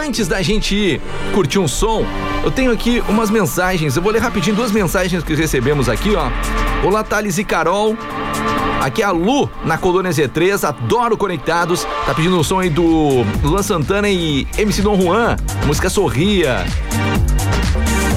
Antes 0.04 0.26
da 0.26 0.42
gente 0.42 0.74
ir 0.74 1.00
curtir 1.32 1.60
um 1.60 1.68
som, 1.68 2.04
eu 2.44 2.50
tenho 2.50 2.70
aqui 2.70 3.02
umas 3.08 3.30
mensagens. 3.30 3.96
Eu 3.96 4.02
vou 4.02 4.12
ler 4.12 4.20
rapidinho 4.20 4.54
duas 4.54 4.70
mensagens 4.70 5.24
que 5.24 5.34
recebemos 5.34 5.88
aqui, 5.88 6.14
ó. 6.14 6.28
Olá, 6.86 7.02
Thales 7.02 7.38
e 7.38 7.44
Carol. 7.44 7.96
Aqui 8.82 9.02
é 9.02 9.06
a 9.06 9.10
Lu, 9.10 9.50
na 9.64 9.78
Colônia 9.78 10.10
Z3, 10.10 10.62
adoro 10.68 11.16
Conectados. 11.16 11.86
Tá 12.04 12.12
pedindo 12.14 12.38
um 12.38 12.44
som 12.44 12.60
aí 12.60 12.68
do 12.68 13.24
Luan 13.42 13.62
Santana 13.62 14.10
e 14.10 14.46
MC 14.58 14.82
Dom 14.82 15.00
Juan, 15.00 15.36
música 15.66 15.88
Sorria. 15.88 16.66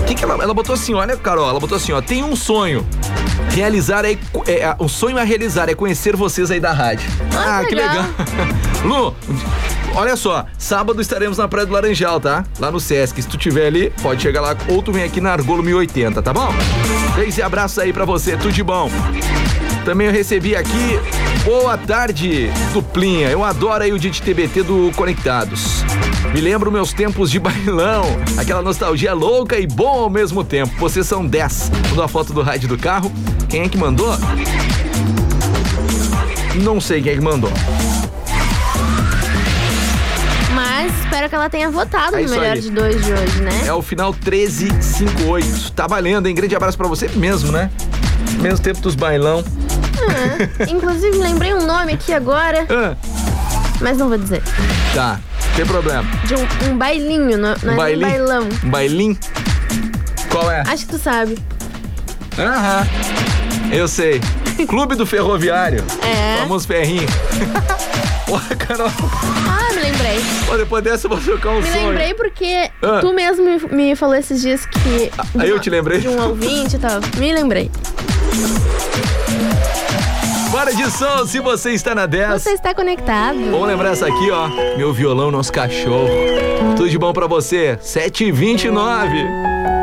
O 0.01 0.05
que, 0.05 0.13
que 0.13 0.23
ela, 0.25 0.33
ela 0.43 0.53
botou 0.53 0.75
assim, 0.75 0.93
olha, 0.93 1.15
Carol, 1.15 1.49
ela 1.49 1.59
botou 1.59 1.77
assim, 1.77 1.93
ó, 1.93 2.01
tem 2.01 2.21
um 2.21 2.35
sonho. 2.35 2.85
Realizar 3.51 4.03
é, 4.03 4.17
é 4.45 4.75
um 4.77 4.89
sonho 4.89 5.17
a 5.17 5.23
realizar 5.23 5.69
é 5.69 5.73
conhecer 5.73 6.17
vocês 6.17 6.51
aí 6.51 6.59
da 6.59 6.73
rádio. 6.73 7.09
Ah, 7.33 7.61
que 7.61 7.69
que 7.69 7.75
legal. 7.75 7.93
legal. 7.93 8.05
Lu, 8.83 9.15
olha 9.97 10.15
só, 10.15 10.45
sábado 10.57 11.01
estaremos 11.01 11.37
na 11.37 11.47
Praia 11.47 11.65
do 11.65 11.73
Laranjal, 11.73 12.19
tá? 12.19 12.45
Lá 12.59 12.71
no 12.71 12.79
Sesc. 12.79 13.21
Se 13.21 13.27
tu 13.27 13.37
tiver 13.37 13.67
ali, 13.67 13.91
pode 14.01 14.21
chegar 14.21 14.41
lá 14.41 14.55
ou 14.69 14.81
tu 14.81 14.91
vem 14.91 15.03
aqui 15.03 15.19
na 15.19 15.31
Argolo 15.31 15.63
1080, 15.63 16.21
tá 16.21 16.31
bom? 16.31 16.53
Beijo 17.15 17.39
e 17.39 17.41
abraço 17.41 17.81
aí 17.81 17.91
pra 17.91 18.05
você, 18.05 18.37
tudo 18.37 18.51
de 18.51 18.63
bom. 18.63 18.89
Também 19.83 20.07
eu 20.07 20.13
recebi 20.13 20.55
aqui, 20.55 20.99
boa 21.43 21.77
tarde, 21.77 22.49
duplinha. 22.73 23.29
Eu 23.29 23.43
adoro 23.43 23.83
aí 23.83 23.91
o 23.91 23.97
dia 23.97 24.11
de 24.11 24.21
TBT 24.21 24.63
do 24.63 24.91
Conectados. 24.95 25.83
Me 26.33 26.41
lembro 26.41 26.71
meus 26.71 26.93
tempos 26.93 27.31
de 27.31 27.39
bailão, 27.41 28.03
aquela 28.37 28.61
nostalgia 28.61 29.13
louca 29.13 29.57
e 29.57 29.65
bom 29.65 30.03
ao 30.03 30.09
mesmo 30.09 30.43
tempo. 30.43 30.75
Vocês 30.77 31.07
são 31.07 31.25
10. 31.25 31.71
Mandou 31.89 32.03
a 32.03 32.07
foto 32.07 32.33
do 32.33 32.41
rádio 32.43 32.69
do 32.69 32.77
carro. 32.77 33.11
Quem 33.49 33.61
é 33.63 33.69
que 33.69 33.77
mandou? 33.77 34.15
Não 36.55 36.79
sei 36.79 37.01
quem 37.01 37.13
é 37.13 37.15
que 37.15 37.21
mandou. 37.21 37.51
Espero 41.17 41.29
que 41.29 41.35
ela 41.35 41.49
tenha 41.49 41.69
votado 41.71 42.15
É 42.15 42.21
no 42.21 42.29
melhor 42.29 42.53
aí. 42.53 42.61
de 42.61 42.69
dois 42.69 43.03
de 43.03 43.11
hoje, 43.11 43.41
né? 43.41 43.63
É 43.65 43.73
o 43.73 43.81
final 43.81 44.13
1358. 44.13 45.71
Tá 45.73 45.87
valendo, 45.87 46.27
hein? 46.27 46.35
Grande 46.35 46.55
abraço 46.55 46.77
pra 46.77 46.87
você 46.87 47.07
mesmo, 47.15 47.51
né? 47.51 47.71
Mesmo 48.39 48.59
tempo 48.59 48.79
dos 48.81 48.93
bailão. 48.93 49.43
Ah, 49.99 50.63
inclusive, 50.69 51.17
lembrei 51.17 51.53
um 51.55 51.65
nome 51.65 51.93
aqui 51.93 52.13
agora, 52.13 52.67
Ah, 52.69 52.95
mas 53.81 53.97
não 53.97 54.09
vou 54.09 54.17
dizer. 54.17 54.43
tá, 54.93 55.19
tem 55.55 55.65
problema. 55.65 56.03
De 56.25 56.35
um, 56.35 56.71
um 56.71 56.77
bailinho, 56.77 57.35
não, 57.37 57.55
não 57.63 57.73
Um 57.73 57.73
é 57.73 57.75
nem 57.75 57.75
bailinho? 57.77 58.09
bailão. 58.09 58.49
Um 58.63 58.69
bailinho? 58.69 59.17
Qual 60.29 60.51
é? 60.51 60.61
Acho 60.67 60.85
que 60.85 60.91
tu 60.91 60.99
sabe. 60.99 61.37
Aham. 62.37 62.87
Eu 63.71 63.87
sei. 63.87 64.21
Clube 64.67 64.95
do 64.95 65.05
Ferroviário. 65.05 65.83
É. 66.03 66.37
Famoso 66.41 66.67
ferrinho. 66.67 67.07
Porra, 68.27 68.55
Carol. 68.55 68.91
Ah, 69.49 69.66
lembrei. 69.91 70.17
Pô, 70.45 70.57
depois 70.57 70.83
dessa 70.83 71.05
eu 71.05 71.09
vou 71.09 71.19
trocar 71.19 71.49
um 71.51 71.61
Me 71.61 71.71
sonho. 71.71 71.89
lembrei 71.89 72.13
porque 72.13 72.69
Ah. 72.81 72.99
tu 73.01 73.13
mesmo 73.13 73.43
me, 73.45 73.59
me 73.75 73.95
falou 73.95 74.15
esses 74.15 74.41
dias 74.41 74.65
que. 74.65 74.79
de 74.79 75.41
aí 75.41 75.49
eu 75.49 75.55
uma- 75.55 75.61
te 75.61 75.69
lembrei? 75.69 75.99
De 75.99 76.07
um 76.09 76.21
ouvinte 76.21 76.75
e 76.75 76.79
tal. 76.79 76.99
Me 77.17 77.33
lembrei. 77.33 77.71
Bora 80.51 80.73
de 80.73 80.89
som, 80.89 81.25
se 81.25 81.39
você 81.39 81.71
está 81.71 81.93
na 81.93 82.05
10. 82.05 82.41
Você 82.41 82.51
está 82.51 82.73
conectado. 82.73 83.37
Vamos 83.51 83.67
lembrar 83.67 83.91
essa 83.91 84.07
aqui, 84.07 84.31
ó. 84.31 84.47
Meu 84.77 84.91
violão, 84.93 85.29
nosso 85.29 85.51
cachorro. 85.51 86.09
Tudo 86.75 86.89
de 86.89 86.97
bom 86.97 87.13
pra 87.13 87.27
você. 87.27 87.77
7h29. 87.81 89.76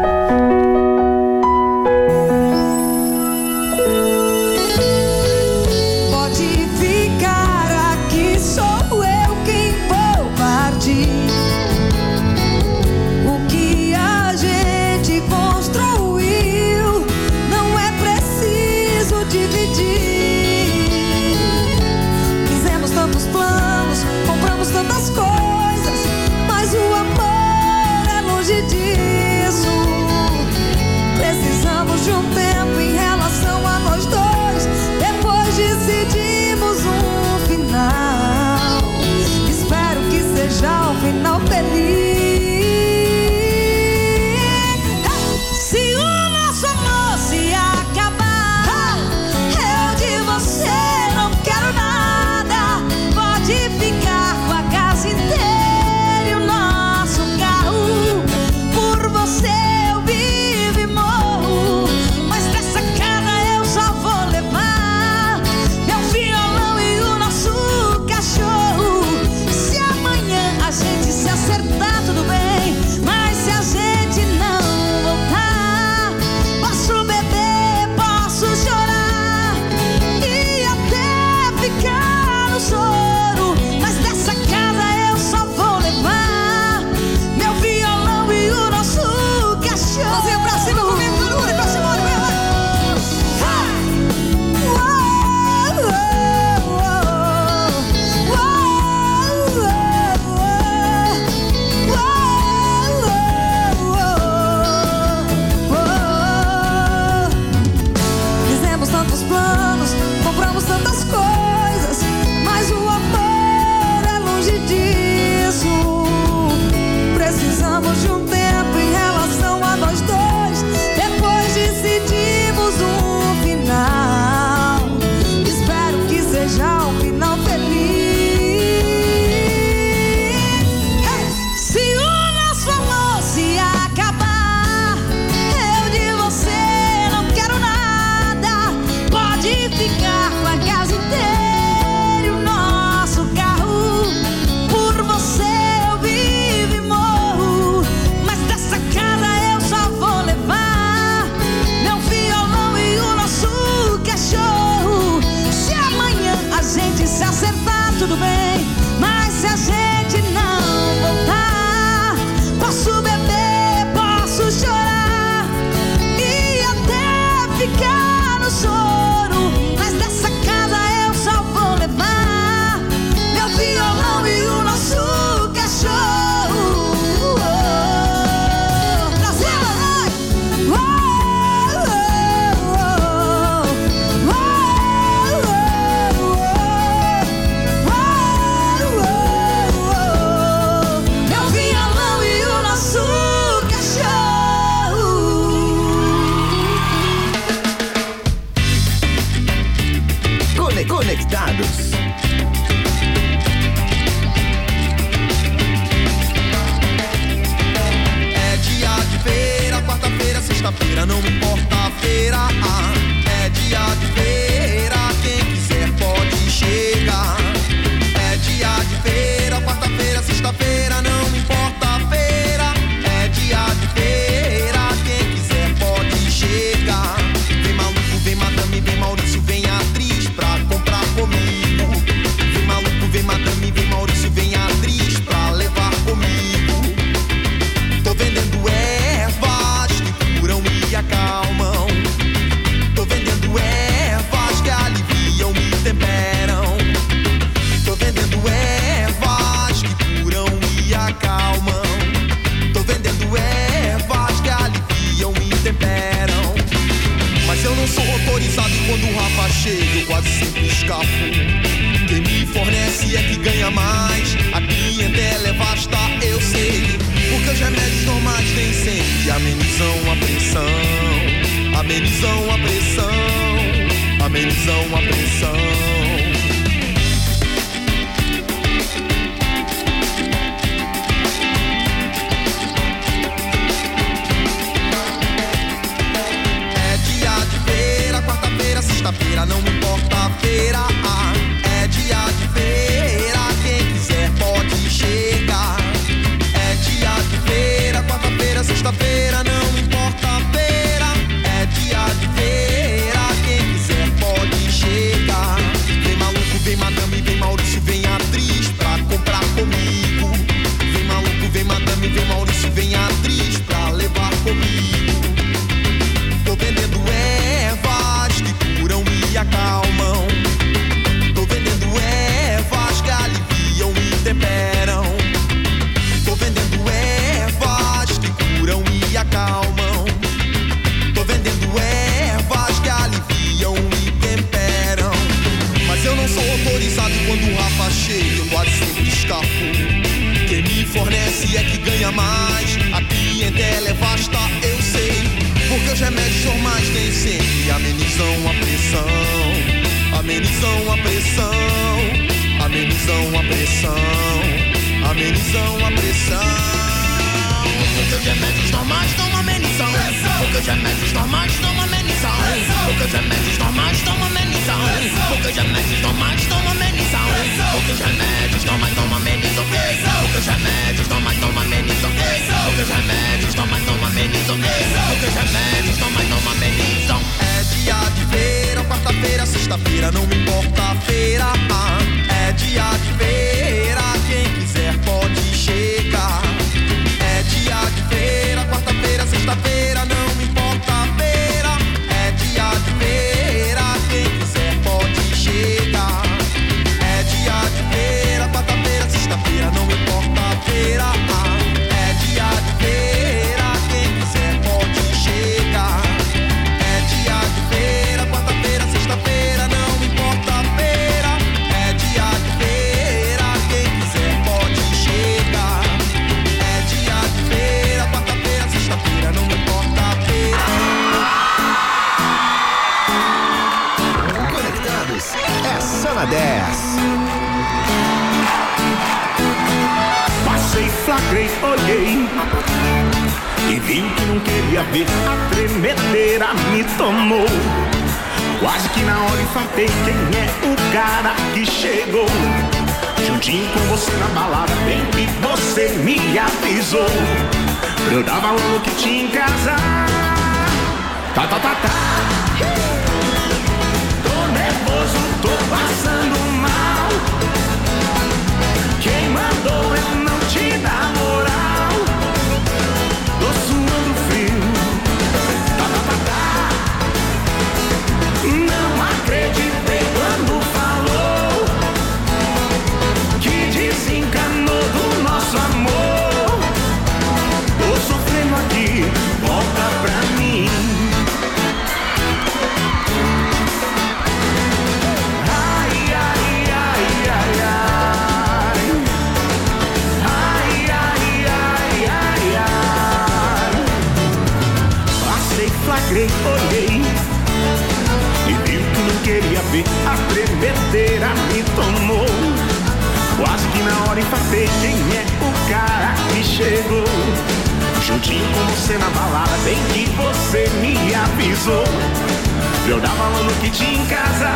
Eu 512.87 513.01
dava 513.01 513.31
no 513.31 513.55
tinha 513.71 513.95
em 513.95 514.07
casa. 514.07 514.55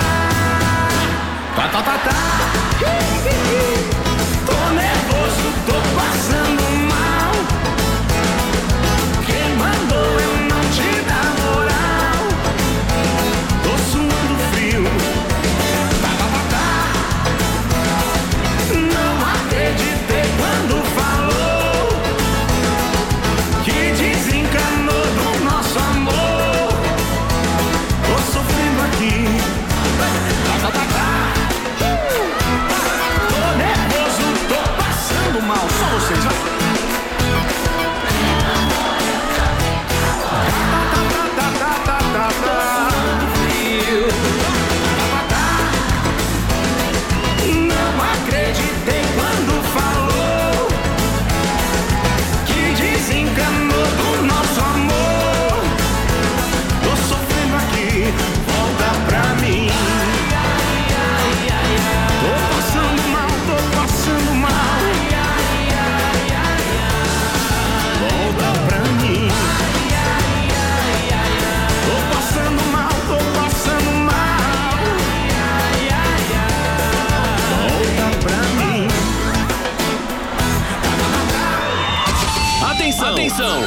Tá, 1.56 1.68
tá, 1.68 1.82
tá, 1.82 1.98
tá. 1.98 3.17
Atenção! 83.12 83.62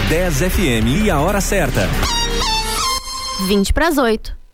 10 0.08 0.38
FM 0.54 1.04
e 1.04 1.12
a 1.12 1.20
hora 1.20 1.42
certa. 1.42 1.90
20 3.48 3.74
para 3.74 3.90
as 3.90 3.98
8. 3.98 4.47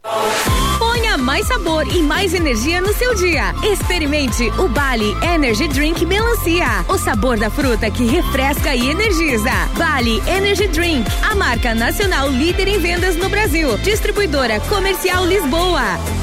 Ponha 0.77 1.17
mais 1.17 1.47
sabor 1.47 1.87
e 1.87 2.01
mais 2.01 2.33
energia 2.33 2.81
no 2.81 2.93
seu 2.93 3.15
dia. 3.15 3.55
Experimente 3.63 4.49
o 4.59 4.67
Bali 4.67 5.15
Energy 5.23 5.67
Drink 5.69 6.05
Melancia. 6.05 6.83
O 6.89 6.97
sabor 6.97 7.39
da 7.39 7.49
fruta 7.49 7.89
que 7.89 8.05
refresca 8.05 8.75
e 8.75 8.89
energiza. 8.89 9.51
Bali 9.77 10.21
Energy 10.27 10.67
Drink, 10.67 11.09
a 11.23 11.35
marca 11.35 11.73
nacional 11.73 12.29
líder 12.29 12.67
em 12.67 12.79
vendas 12.79 13.15
no 13.15 13.29
Brasil. 13.29 13.77
Distribuidora 13.77 14.59
Comercial 14.61 15.25
Lisboa. 15.25 16.22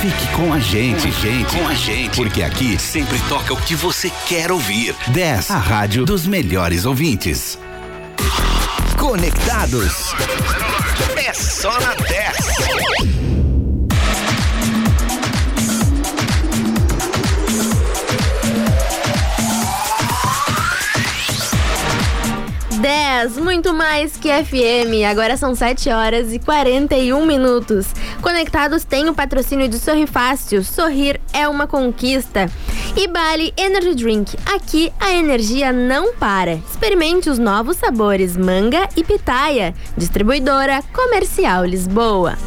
Fique 0.00 0.26
com 0.34 0.52
a 0.52 0.60
gente, 0.60 1.10
gente, 1.10 1.56
com 1.56 1.66
a 1.66 1.74
gente, 1.74 2.16
porque 2.16 2.42
aqui 2.42 2.78
sempre 2.78 3.18
toca 3.28 3.52
o 3.52 3.56
que 3.56 3.74
você 3.74 4.10
quer 4.28 4.52
ouvir. 4.52 4.94
10, 5.08 5.50
a 5.50 5.58
rádio 5.58 6.04
dos 6.04 6.26
melhores 6.26 6.84
ouvintes. 6.84 7.58
Conectados. 8.98 10.14
É 11.16 11.32
só 11.32 11.78
na 11.80 11.94
10. 11.94 13.25
Dez, 22.86 23.36
muito 23.36 23.74
mais 23.74 24.16
que 24.16 24.28
FM. 24.28 25.10
Agora 25.10 25.36
são 25.36 25.56
7 25.56 25.90
horas 25.90 26.32
e 26.32 26.38
41 26.38 27.26
minutos. 27.26 27.88
Conectados 28.22 28.84
tem 28.84 29.08
o 29.08 29.14
patrocínio 29.14 29.68
de 29.68 29.76
Sorri 29.76 30.06
Fácil. 30.06 30.62
Sorrir 30.62 31.20
é 31.32 31.48
uma 31.48 31.66
conquista. 31.66 32.48
E 32.96 33.08
Bali 33.08 33.52
Energy 33.56 33.92
Drink. 33.92 34.38
Aqui 34.54 34.92
a 35.00 35.12
energia 35.12 35.72
não 35.72 36.14
para. 36.14 36.60
Experimente 36.70 37.28
os 37.28 37.40
novos 37.40 37.76
sabores 37.76 38.36
manga 38.36 38.88
e 38.96 39.02
pitaia. 39.02 39.74
Distribuidora 39.96 40.80
Comercial 40.92 41.64
Lisboa. 41.64 42.38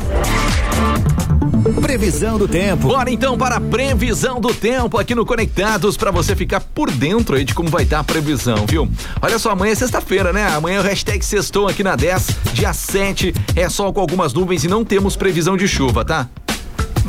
Previsão 1.90 2.38
do 2.38 2.48
tempo. 2.48 2.88
Bora 2.88 3.10
então 3.10 3.36
para 3.36 3.56
a 3.56 3.60
previsão 3.60 4.40
do 4.40 4.54
tempo 4.54 5.00
aqui 5.00 5.16
no 5.16 5.26
Conectados 5.26 5.98
para 5.98 6.12
você 6.12 6.36
ficar 6.36 6.60
por 6.60 6.92
dentro 6.92 7.36
aí 7.36 7.44
de 7.44 7.56
como 7.56 7.68
vai 7.68 7.82
estar 7.82 7.98
a 7.98 8.04
previsão, 8.04 8.68
viu? 8.68 8.88
Olha 9.20 9.40
só, 9.40 9.50
amanhã 9.50 9.72
é 9.72 9.76
sexta-feira, 9.76 10.32
né? 10.32 10.48
Amanhã 10.50 10.78
é 10.78 10.82
o 10.82 10.84
hashtag 10.84 11.26
sextou 11.26 11.68
aqui 11.68 11.84
na 11.84 11.96
10, 11.96 12.28
dia 12.54 12.74
7, 12.74 13.34
é 13.56 13.68
sol 13.70 13.92
com 13.92 14.02
algumas 14.02 14.34
nuvens 14.34 14.64
e 14.64 14.68
não 14.68 14.86
temos 14.86 15.16
previsão 15.16 15.58
de 15.58 15.68
chuva, 15.68 16.06
tá? 16.06 16.30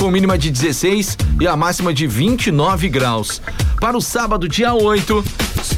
Com 0.00 0.10
mínima 0.10 0.38
de 0.38 0.50
16 0.50 1.18
e 1.38 1.46
a 1.46 1.54
máxima 1.54 1.92
de 1.92 2.06
29 2.06 2.88
graus. 2.88 3.42
Para 3.78 3.98
o 3.98 4.00
sábado, 4.00 4.48
dia 4.48 4.72
8, 4.72 5.22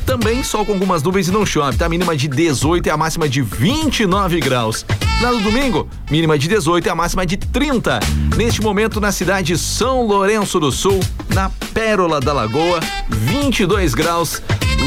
também 0.06 0.44
sol 0.44 0.64
com 0.64 0.74
algumas 0.74 1.02
nuvens 1.02 1.26
e 1.26 1.32
não 1.32 1.44
chove, 1.44 1.76
tá? 1.76 1.88
Mínima 1.88 2.16
de 2.16 2.28
18 2.28 2.86
e 2.86 2.90
a 2.90 2.96
máxima 2.96 3.28
de 3.28 3.42
29 3.42 4.38
graus. 4.38 4.86
Lá 5.20 5.32
no 5.32 5.40
domingo, 5.40 5.88
mínima 6.08 6.38
de 6.38 6.46
18 6.46 6.86
e 6.86 6.88
a 6.88 6.94
máxima 6.94 7.26
de 7.26 7.36
30. 7.36 7.98
Neste 8.36 8.62
momento, 8.62 9.00
na 9.00 9.10
cidade 9.10 9.54
de 9.54 9.58
São 9.58 10.06
Lourenço 10.06 10.60
do 10.60 10.70
Sul, 10.70 11.00
na 11.34 11.50
Pérola 11.74 12.20
da 12.20 12.32
Lagoa, 12.32 12.78
22 13.08 13.92
graus. 13.92 14.40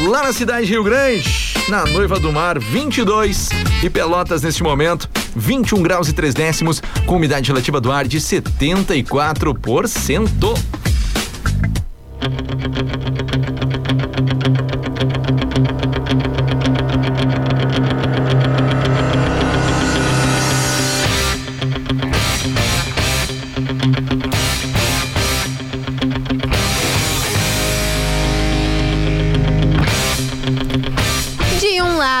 Lá 0.08 0.22
na 0.22 0.32
cidade 0.32 0.64
de 0.64 0.72
Rio 0.72 0.82
Grande, 0.82 1.55
na 1.68 1.84
Noiva 1.84 2.18
do 2.20 2.32
Mar, 2.32 2.58
22. 2.58 3.50
E 3.82 3.90
Pelotas, 3.90 4.42
neste 4.42 4.62
momento, 4.62 5.08
21 5.34 5.82
graus 5.82 6.08
e 6.08 6.12
3 6.12 6.34
décimos, 6.34 6.82
com 7.06 7.16
umidade 7.16 7.48
relativa 7.48 7.80
do 7.80 7.90
ar 7.90 8.06
de 8.06 8.18
74%. 8.18 10.56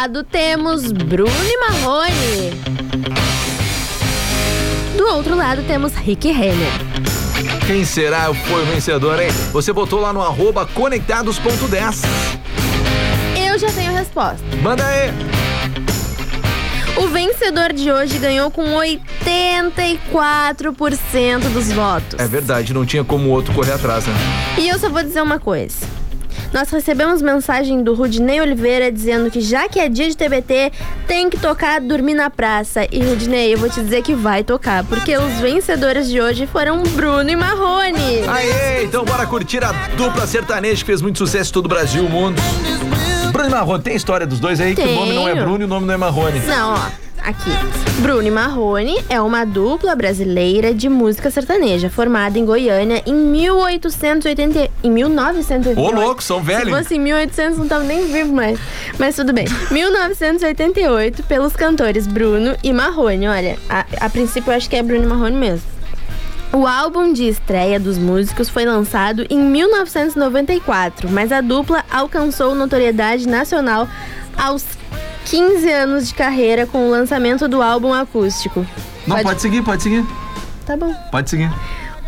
Lado 0.06 0.22
temos 0.22 0.92
Bruno 0.92 1.32
Marrone. 1.68 2.52
Do 4.96 5.04
outro 5.08 5.34
lado 5.34 5.64
temos 5.66 5.94
Rick 5.94 6.30
Renner. 6.30 6.70
Quem 7.66 7.84
será 7.84 8.32
foi 8.32 8.62
o 8.62 8.66
vencedor, 8.66 9.20
hein? 9.20 9.30
Você 9.52 9.72
votou 9.72 10.00
lá 10.00 10.12
no 10.12 10.22
arroba 10.22 10.64
conectados.10. 10.64 12.04
Eu 13.36 13.58
já 13.58 13.72
tenho 13.72 13.90
a 13.90 13.98
resposta. 13.98 14.44
Manda 14.62 14.86
aí. 14.86 15.10
O 16.96 17.08
vencedor 17.08 17.72
de 17.72 17.90
hoje 17.90 18.16
ganhou 18.18 18.48
com 18.48 18.62
84% 18.62 21.48
dos 21.52 21.72
votos. 21.72 22.20
É 22.20 22.28
verdade, 22.28 22.72
não 22.72 22.86
tinha 22.86 23.02
como 23.02 23.28
o 23.28 23.32
outro 23.32 23.52
correr 23.52 23.72
atrás, 23.72 24.06
né? 24.06 24.14
E 24.56 24.68
eu 24.68 24.78
só 24.78 24.88
vou 24.88 25.02
dizer 25.02 25.20
uma 25.20 25.40
coisa. 25.40 25.95
Nós 26.56 26.70
recebemos 26.70 27.20
mensagem 27.20 27.82
do 27.82 27.92
Rudinei 27.92 28.40
Oliveira 28.40 28.90
dizendo 28.90 29.30
que 29.30 29.42
já 29.42 29.68
que 29.68 29.78
é 29.78 29.90
dia 29.90 30.08
de 30.08 30.16
TBT, 30.16 30.72
tem 31.06 31.28
que 31.28 31.36
tocar 31.36 31.82
Dormir 31.82 32.14
na 32.14 32.30
Praça. 32.30 32.88
E 32.90 32.98
Rudinei, 33.04 33.52
eu 33.52 33.58
vou 33.58 33.68
te 33.68 33.78
dizer 33.78 34.00
que 34.00 34.14
vai 34.14 34.42
tocar, 34.42 34.82
porque 34.84 35.14
os 35.18 35.34
vencedores 35.34 36.08
de 36.08 36.18
hoje 36.18 36.46
foram 36.46 36.82
Bruno 36.82 37.28
e 37.28 37.36
Marrone. 37.36 38.26
Aê, 38.26 38.84
então 38.84 39.04
bora 39.04 39.26
curtir 39.26 39.62
a 39.62 39.70
dupla 39.98 40.26
sertaneja 40.26 40.80
que 40.80 40.86
fez 40.86 41.02
muito 41.02 41.18
sucesso 41.18 41.50
em 41.50 41.52
todo 41.52 41.66
o 41.66 41.68
Brasil 41.68 42.04
e 42.04 42.06
o 42.06 42.08
mundo. 42.08 42.40
Bruno 43.32 43.50
e 43.50 43.52
Marrone, 43.52 43.82
tem 43.82 43.94
história 43.94 44.26
dos 44.26 44.40
dois 44.40 44.58
aí 44.58 44.74
que 44.74 44.80
o 44.80 44.94
nome 44.94 45.12
não 45.12 45.28
é 45.28 45.32
Tenho. 45.32 45.44
Bruno 45.44 45.60
e 45.60 45.64
o 45.66 45.68
nome 45.68 45.86
não 45.86 45.92
é 45.92 45.96
Marrone. 45.98 46.40
Não, 46.40 46.72
ó. 46.72 47.05
Aqui. 47.26 47.50
Bruno 48.02 48.22
e 48.22 48.30
Marrone 48.30 49.04
é 49.08 49.20
uma 49.20 49.44
dupla 49.44 49.96
brasileira 49.96 50.72
de 50.72 50.88
música 50.88 51.28
sertaneja, 51.28 51.90
formada 51.90 52.38
em 52.38 52.44
Goiânia 52.44 53.02
em 53.04 53.12
1880. 53.12 54.70
Em 54.84 54.90
1988. 54.92 55.80
Ô, 55.80 56.00
louco, 56.00 56.22
são 56.22 56.40
velhos. 56.40 56.66
Se 56.66 56.70
fosse 56.70 56.94
em 56.94 57.00
1800, 57.00 57.58
não 57.58 57.66
tava 57.66 57.82
nem 57.82 58.06
vivo 58.06 58.32
mais. 58.32 58.60
Mas 58.96 59.16
tudo 59.16 59.32
bem. 59.32 59.44
1988, 59.72 61.24
pelos 61.24 61.54
cantores 61.54 62.06
Bruno 62.06 62.56
e 62.62 62.72
Marrone. 62.72 63.26
Olha, 63.26 63.58
a, 63.68 63.84
a 64.02 64.08
princípio 64.08 64.52
eu 64.52 64.56
acho 64.56 64.70
que 64.70 64.76
é 64.76 64.82
Bruno 64.84 65.02
e 65.02 65.08
Marrone 65.08 65.36
mesmo. 65.36 65.66
O 66.52 66.64
álbum 66.64 67.12
de 67.12 67.26
estreia 67.26 67.80
dos 67.80 67.98
músicos 67.98 68.48
foi 68.48 68.64
lançado 68.64 69.26
em 69.28 69.40
1994, 69.40 71.10
mas 71.10 71.32
a 71.32 71.40
dupla 71.40 71.84
alcançou 71.90 72.54
notoriedade 72.54 73.26
nacional 73.26 73.88
aos 74.36 74.75
15 75.26 75.72
anos 75.72 76.08
de 76.08 76.14
carreira 76.14 76.66
com 76.66 76.86
o 76.86 76.90
lançamento 76.90 77.48
do 77.48 77.60
álbum 77.60 77.92
acústico. 77.92 78.64
Não, 79.06 79.18
pode 79.18 79.42
seguir, 79.42 79.62
pode 79.62 79.82
seguir. 79.82 80.04
Tá 80.64 80.76
bom. 80.76 80.94
Pode 81.10 81.28
seguir. 81.28 81.52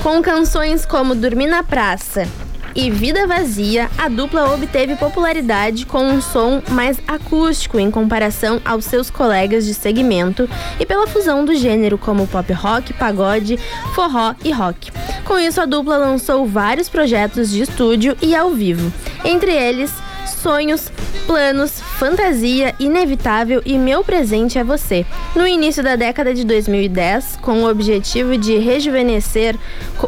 Com 0.02 0.22
canções 0.22 0.86
como 0.86 1.16
Dormir 1.16 1.48
na 1.48 1.64
Praça 1.64 2.28
e 2.76 2.92
Vida 2.92 3.26
Vazia, 3.26 3.90
a 3.98 4.08
dupla 4.08 4.54
obteve 4.54 4.94
popularidade 4.94 5.84
com 5.84 6.04
um 6.04 6.22
som 6.22 6.62
mais 6.70 7.00
acústico 7.08 7.80
em 7.80 7.90
comparação 7.90 8.60
aos 8.64 8.84
seus 8.84 9.10
colegas 9.10 9.66
de 9.66 9.74
segmento 9.74 10.48
e 10.78 10.86
pela 10.86 11.08
fusão 11.08 11.44
do 11.44 11.56
gênero 11.56 11.98
como 11.98 12.28
pop 12.28 12.52
rock, 12.52 12.92
pagode, 12.92 13.58
forró 13.96 14.32
e 14.44 14.52
rock. 14.52 14.92
Com 15.24 15.36
isso, 15.40 15.60
a 15.60 15.66
dupla 15.66 15.96
lançou 15.96 16.46
vários 16.46 16.88
projetos 16.88 17.50
de 17.50 17.62
estúdio 17.62 18.16
e 18.22 18.36
ao 18.36 18.52
vivo, 18.52 18.92
entre 19.24 19.50
eles 19.50 19.92
Sonhos, 20.38 20.90
Planos, 21.26 21.80
Fantasia, 21.98 22.74
Inevitável 22.78 23.60
e 23.66 23.76
Meu 23.76 24.04
Presente 24.04 24.56
é 24.56 24.62
Você. 24.62 25.04
No 25.34 25.46
início 25.46 25.82
da 25.82 25.96
década 25.96 26.32
de 26.32 26.44
2010, 26.44 27.36
com 27.42 27.64
o 27.64 27.68
objetivo 27.68 28.38
de 28.38 28.56
rejuvenescer 28.56 29.56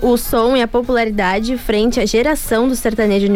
o 0.00 0.16
som 0.16 0.56
e 0.56 0.62
a 0.62 0.68
popularidade 0.68 1.58
frente 1.58 1.98
à 1.98 2.06
geração 2.06 2.68
do 2.68 2.76
sertanejo 2.76 3.26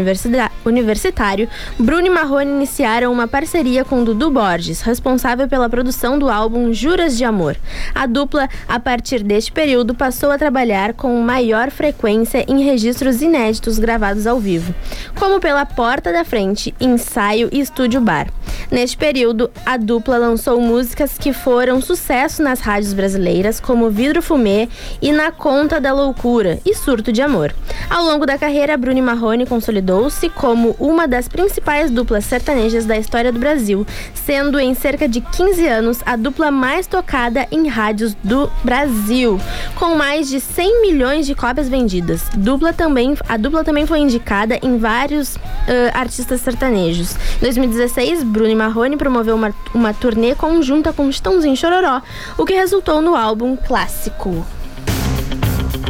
universitário, 0.65 1.49
Bruno 1.79 2.07
e 2.07 2.11
Marrone 2.11 2.53
iniciaram 2.53 3.13
uma 3.13 3.27
parceria 3.27 3.85
com 3.85 4.05
Dudu 4.05 4.31
Borges, 4.31 4.81
responsável 4.81 5.49
pela 5.49 5.69
produção 5.69 6.19
do 6.19 6.31
álbum 6.31 6.73
Juras 6.73 7.19
de 7.19 7.25
Amor. 7.25 7.57
A 7.95 8.07
dupla, 8.07 8.49
a 8.69 8.79
partir 8.79 9.23
deste 9.23 9.51
período, 9.51 9.95
passou 9.95 10.31
a 10.31 10.39
trabalhar 10.39 10.95
com 10.95 11.21
maior 11.21 11.71
frequência 11.71 12.45
em 12.49 12.63
registros 12.65 13.21
inéditos 13.21 13.81
gravados 13.81 14.27
ao 14.27 14.39
vivo, 14.39 14.73
como 15.19 15.41
pela 15.41 15.67
Porta 15.67 16.13
da 16.13 16.25
Frente, 16.25 16.73
Ensaio 16.85 17.49
e 17.51 17.61
Estúdio 17.61 18.01
Bar. 18.01 18.29
Neste 18.71 18.97
período, 18.97 19.51
a 19.65 19.77
dupla 19.77 20.19
lançou 20.19 20.61
músicas 20.61 21.17
que 21.17 21.33
foram 21.33 21.81
sucesso 21.81 22.43
nas 22.43 22.61
rádios 22.61 22.93
brasileiras, 22.93 23.59
como 23.59 23.91
Vidro 23.91 24.21
Fumê 24.21 24.69
e 25.01 25.13
Na 25.13 25.31
Conta 25.31 25.81
da 25.81 25.93
Loucura 25.93 26.59
e 26.65 26.75
Surto 26.75 27.11
de 27.13 27.23
Amor. 27.23 27.55
Ao 27.89 28.05
longo 28.05 28.27
da 28.27 28.37
carreira, 28.37 28.77
Bruno 28.77 28.99
e 28.99 29.03
Marrone 29.03 29.47
consolidou-se 29.47 30.29
como 30.31 30.77
uma 30.79 31.07
das 31.09 31.29
principais 31.29 31.91
duplas 31.91 32.25
sertanejas 32.25 32.85
da 32.85 32.99
história 32.99 33.33
do 33.33 33.39
Brasil, 33.39 33.87
sendo 34.15 34.59
em 34.59 34.75
cerca 34.75 35.09
de 35.09 35.21
15 35.21 35.67
anos 35.67 36.01
a 36.05 36.17
dupla 36.17 36.51
mais 36.51 36.87
tocada 36.87 37.47
em 37.51 37.69
rádios 37.69 38.15
do 38.23 38.51
Brasil, 38.63 39.41
com 39.77 39.95
mais 39.95 40.29
de 40.29 40.41
100 40.41 40.83
milhões 40.83 41.27
de 41.27 41.35
cópias 41.35 41.69
vendidas. 41.69 42.23
Dupla 42.37 42.73
também, 42.73 43.15
a 43.29 43.37
dupla 43.37 43.65
também 43.65 43.87
foi 43.87 44.01
indicada 44.01 44.59
em 44.63 44.77
vários 44.77 45.37
ah, 45.37 45.99
artistas 45.99 46.41
sertanejos. 46.41 46.74
Em 46.77 47.41
2016, 47.41 48.23
Bruno 48.23 48.51
e 48.51 48.55
Marrone 48.55 48.97
promoveu 48.97 49.35
uma, 49.35 49.55
uma 49.73 49.95
turnê 49.95 50.35
conjunta 50.35 50.93
com 50.93 51.11
Chitãozinho 51.11 51.55
e 51.55 51.57
Chororó, 51.57 52.03
o 52.37 52.45
que 52.45 52.55
resultou 52.55 53.01
no 53.01 53.15
álbum 53.15 53.57
clássico. 53.57 54.45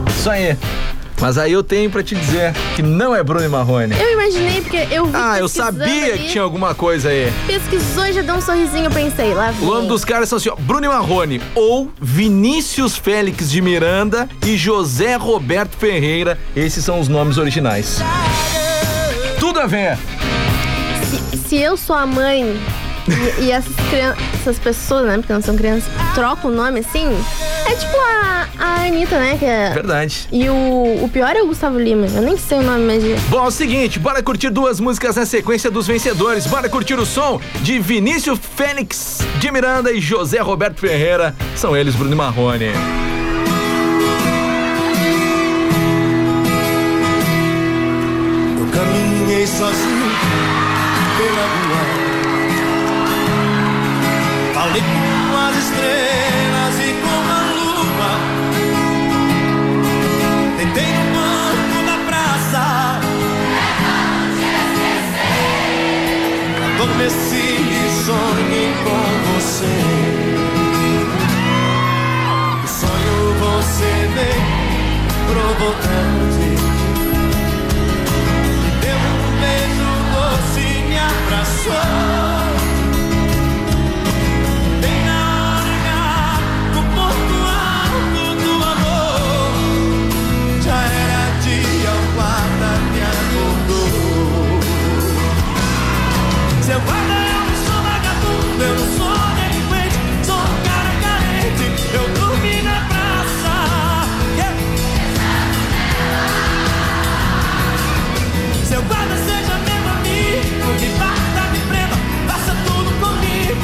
Isso 0.09 0.30
aí. 0.30 0.57
Mas 1.20 1.39
aí 1.39 1.53
eu 1.53 1.62
tenho 1.62 1.89
pra 1.91 2.03
te 2.03 2.14
dizer 2.14 2.53
que 2.74 2.82
não 2.82 3.14
é 3.14 3.22
Bruno 3.22 3.49
Marrone. 3.49 3.95
Eu 3.99 4.12
imaginei 4.12 4.61
porque 4.61 4.87
eu 4.91 5.07
vi 5.07 5.12
Ah, 5.14 5.39
eu 5.39 5.49
sabia 5.49 6.12
ali, 6.12 6.18
que 6.18 6.28
tinha 6.28 6.43
alguma 6.43 6.74
coisa 6.74 7.09
aí. 7.09 7.32
Pesquisou 7.47 8.07
e 8.07 8.12
já 8.12 8.22
deu 8.22 8.35
um 8.35 8.41
sorrisinho, 8.41 8.91
pensei, 8.91 9.32
lá 9.32 9.51
vem. 9.51 9.66
O 9.66 9.72
nome 9.72 9.89
dos 9.89 10.05
caras 10.05 10.28
são 10.28 10.37
assim, 10.37 10.49
ó, 10.49 10.57
Bruno 10.57 10.89
Marrone, 10.89 11.41
ou 11.55 11.91
Vinícius 12.01 12.97
Félix 12.97 13.51
de 13.51 13.62
Miranda 13.62 14.28
e 14.45 14.57
José 14.57 15.14
Roberto 15.14 15.76
Ferreira. 15.76 16.39
Esses 16.55 16.85
são 16.85 17.01
os 17.01 17.09
nomes 17.09 17.39
originais. 17.39 18.01
Tudo 19.39 19.61
a 19.61 19.66
ver. 19.66 19.97
Se, 21.55 21.61
eu 21.61 21.76
sou 21.76 21.94
a 21.94 22.05
mãe 22.05 22.61
e, 23.38 23.44
e 23.44 23.52
essas, 23.52 23.72
crian- 23.88 24.16
essas 24.40 24.59
pessoas, 24.59 25.07
né, 25.07 25.18
porque 25.18 25.32
não 25.32 25.40
são 25.40 25.55
crianças, 25.57 25.88
trocam 26.12 26.50
o 26.50 26.52
nome 26.55 26.80
assim, 26.80 27.07
é 27.64 27.74
tipo 27.76 27.96
a, 27.96 28.48
a 28.59 28.86
Anitta, 28.86 29.16
né, 29.20 29.36
que 29.38 29.44
é... 29.44 29.70
Verdade. 29.70 30.26
E 30.32 30.48
o, 30.48 31.05
o 31.05 31.09
pior 31.12 31.36
é 31.36 31.42
o 31.42 31.46
Gustavo 31.46 31.78
Lima, 31.78 32.09
eu 32.09 32.22
nem 32.22 32.36
sei 32.36 32.59
o 32.59 32.62
nome 32.62 32.84
mais 32.84 33.05
de... 33.05 33.14
Bom, 33.28 33.44
é 33.44 33.46
o 33.46 33.52
seguinte, 33.52 34.00
bora 34.00 34.20
curtir 34.20 34.50
duas 34.50 34.80
músicas 34.80 35.14
na 35.14 35.24
sequência 35.24 35.70
dos 35.70 35.86
vencedores. 35.86 36.44
Bora 36.48 36.68
curtir 36.68 36.94
o 36.94 37.07
som 37.07 37.40
de 37.61 37.78
Vinícius 37.78 38.40
Félix 38.57 39.20
de 39.38 39.48
Miranda 39.52 39.92
e 39.92 40.00
José 40.00 40.40
Roberto 40.40 40.80
Ferreira. 40.80 41.36
São 41.55 41.76
eles, 41.76 41.94
Bruno 41.94 42.16
Marrone. 42.16 42.72
Eu 48.59 48.66
caminhei 48.72 49.46
sozinho 49.46 50.05
Falei 54.74 54.90
com 54.90 55.36
as 55.38 55.56
estrelas 55.56 56.74
e 56.80 56.90
com 57.00 57.18
a 57.30 57.42
lua. 57.54 58.12
Tentei 60.56 60.90
no 60.94 61.04
banco 61.14 61.78
da 61.86 61.96
praça. 62.08 62.64
Adormeci 66.74 67.46
e 67.70 67.82
sonhei 68.04 68.70
com 68.82 69.04
você. 69.30 69.76
O 72.64 72.66
sonho 72.66 73.18
você 73.38 73.90
veio 74.12 74.42
provocante. 75.28 76.34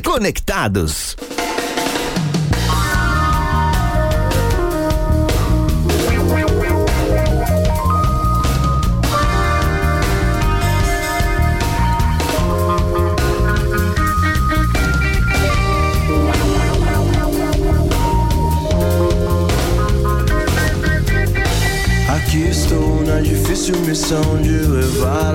Conectados. 0.00 1.16
Aqui 22.08 22.48
estou 22.48 23.02
na 23.04 23.20
difícil 23.20 23.74
missão 23.80 24.42
de 24.42 24.50
levar 24.50 25.27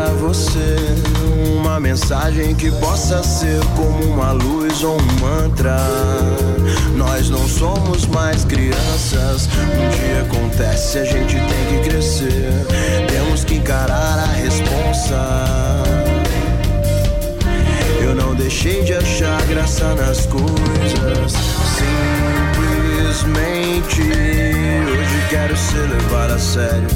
mensagem 2.14 2.53
que 2.53 2.70
possa 2.74 3.24
ser 3.24 3.59
como 3.76 4.14
uma 4.14 4.34
luz 4.34 4.84
ou 4.84 4.97
um 5.01 5.20
mantra. 5.20 5.76
Nós 6.95 7.28
não 7.32 7.47
somos 7.47 8.05
mais 8.05 8.45
crianças. 8.45 9.49
Um 9.74 9.89
dia 9.89 10.22
acontece, 10.22 10.99
a 10.99 11.05
gente 11.05 11.34
tem 11.34 11.82
que 11.82 11.89
crescer. 11.89 12.51
Temos 13.09 13.43
que 13.43 13.55
encarar 13.55 14.20
a 14.20 14.28
responsa. 14.28 15.16
Eu 17.99 18.14
não 18.14 18.36
deixei 18.36 18.84
de 18.84 18.93
achar 18.93 19.41
graça 19.47 19.95
nas 19.95 20.28
coisas. 20.28 21.34
Simplesmente 23.26 24.01
hoje 24.03 25.28
quero 25.32 25.57
ser 25.57 25.89
levado 25.89 26.34
a 26.34 26.39
sério. 26.39 26.88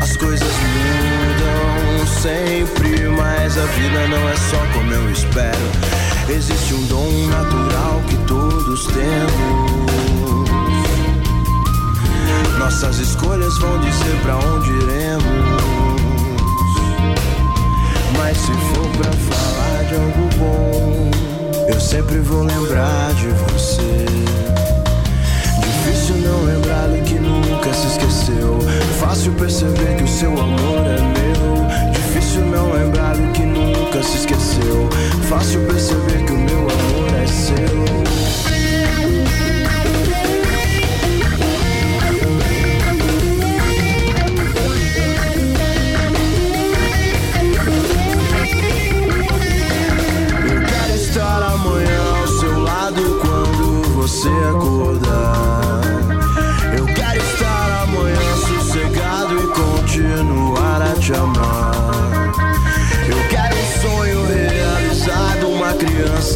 As 0.00 0.16
coisas 0.16 0.48
mudam 0.48 1.75
sempre, 2.06 3.08
mas 3.08 3.58
a 3.58 3.64
vida 3.66 4.08
não 4.08 4.28
é 4.28 4.36
só 4.36 4.58
como 4.72 4.92
eu 4.92 5.10
espero. 5.10 5.58
Existe 6.28 6.74
um 6.74 6.86
dom 6.86 7.26
natural 7.28 8.02
que 8.08 8.16
todos 8.26 8.86
temos. 8.86 10.16
Nossas 12.58 12.98
escolhas 12.98 13.56
vão 13.58 13.78
dizer 13.80 14.16
pra 14.22 14.36
onde 14.36 14.70
iremos. 14.70 15.24
Mas 18.16 18.36
se 18.38 18.52
for 18.52 18.88
pra 18.96 19.12
falar 19.12 19.84
de 19.84 19.94
algo 19.94 20.28
bom, 20.38 21.10
eu 21.68 21.80
sempre 21.80 22.18
vou 22.20 22.42
lembrar 22.42 23.12
de 23.14 23.28
você. 23.28 24.06
Difícil 25.60 26.16
não 26.16 26.44
lembrar 26.44 26.88
do 26.88 27.02
que 27.04 27.14
nunca 27.14 27.72
se 27.72 27.86
esqueceu. 27.86 28.58
Fácil 28.98 29.32
perceber 29.32 29.96
que 29.96 30.04
o 30.04 30.08
seu 30.08 30.32
amor. 30.32 30.85
Difícil 32.36 32.50
não 32.50 32.70
lembrar 32.70 33.16
que 33.32 33.42
nunca 33.46 34.02
se 34.02 34.18
esqueceu. 34.18 34.90
Fácil 35.28 35.66
perceber 35.66 36.22
que 36.24 36.32
o 36.32 36.38
meu 36.38 36.58
amor 36.58 37.14
é 37.22 37.26
seu. 37.26 38.55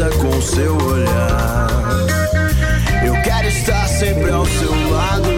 Criança 0.00 0.10
com 0.18 0.40
seu 0.40 0.76
olhar. 0.76 1.68
Eu 3.04 3.12
quero 3.22 3.48
estar 3.48 3.86
sempre 3.86 4.30
ao 4.30 4.46
seu 4.46 4.70
lado. 4.90 5.28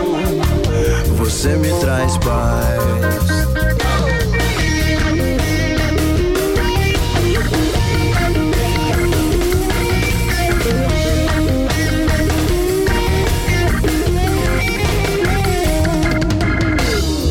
Você 1.17 1.57
me 1.57 1.69
traz 1.81 2.17
paz. 2.19 2.83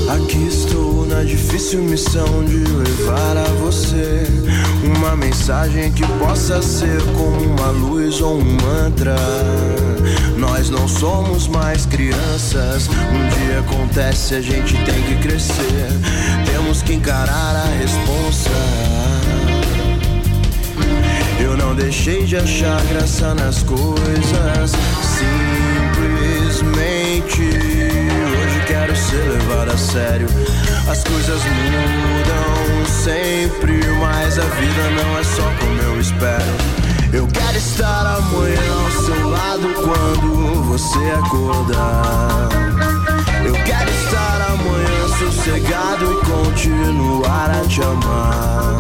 Aqui 0.10 0.48
estou 0.48 1.06
na 1.06 1.24
difícil 1.24 1.82
missão 1.84 2.44
de 2.44 2.58
levar 2.58 3.38
a 3.38 3.48
você 3.62 4.26
uma 4.98 5.16
mensagem 5.16 5.92
que 5.92 6.06
possa 6.20 6.62
ser 6.62 7.02
como 7.14 7.40
uma 7.42 7.70
luz 7.72 8.22
ou 8.22 8.38
um 8.38 8.44
mantra. 8.44 9.16
Nós 10.38 10.70
não 10.70 10.88
somos 10.88 11.48
mais 11.48 11.86
crianças. 11.86 12.88
Um 12.88 13.28
dia 13.30 13.60
acontece, 13.60 14.36
a 14.36 14.42
gente 14.42 14.74
tem 14.84 15.02
que 15.04 15.16
crescer. 15.22 15.88
Temos 16.46 16.82
que 16.82 16.94
encarar 16.94 17.56
a 17.56 17.66
responsa. 17.80 18.50
Eu 21.40 21.58
não 21.58 21.76
deixei 21.76 22.26
de 22.26 22.38
achar 22.38 22.82
graça 22.86 23.34
nas 23.34 23.64
coisas. 23.64 24.72
Simplesmente 26.62 27.42
hoje 27.42 28.64
quero 28.68 28.96
ser 28.96 29.30
levado 29.30 29.72
a 29.72 29.78
sério. 29.78 30.28
As 30.88 31.04
coisas 31.04 31.42
mudam 31.44 32.61
sempre, 32.86 33.80
mas 34.00 34.38
a 34.38 34.44
vida 34.44 34.90
não 34.92 35.18
é 35.18 35.24
só 35.24 35.44
como 35.60 35.82
eu 35.82 36.00
espero. 36.00 36.82
Eu 37.14 37.28
quero 37.28 37.58
estar 37.58 38.06
amanhã 38.06 38.60
ao 38.86 38.92
seu 39.04 39.30
lado 39.30 39.74
quando 39.74 40.64
você 40.64 41.00
acordar. 41.20 42.50
Eu 43.46 43.54
quero 43.66 43.90
estar 43.90 44.42
amanhã 44.50 45.08
sossegado 45.20 46.06
e 46.12 46.26
continuar 46.26 47.50
a 47.50 47.68
te 47.68 47.82
amar. 47.82 48.80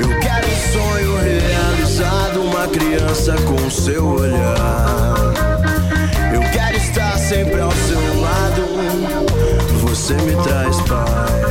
Eu 0.00 0.20
quero 0.20 0.46
um 0.46 0.72
sonho 0.72 1.16
realizado, 1.18 2.40
uma 2.42 2.68
criança 2.68 3.34
com 3.42 3.70
seu 3.70 4.06
olhar. 4.06 5.34
Eu 6.32 6.42
quero 6.52 6.76
estar 6.76 7.18
sempre 7.18 7.60
ao 7.60 7.72
seu 7.72 8.20
lado, 8.20 8.62
você 9.82 10.14
me 10.14 10.36
traz 10.42 10.76
paz. 10.82 11.43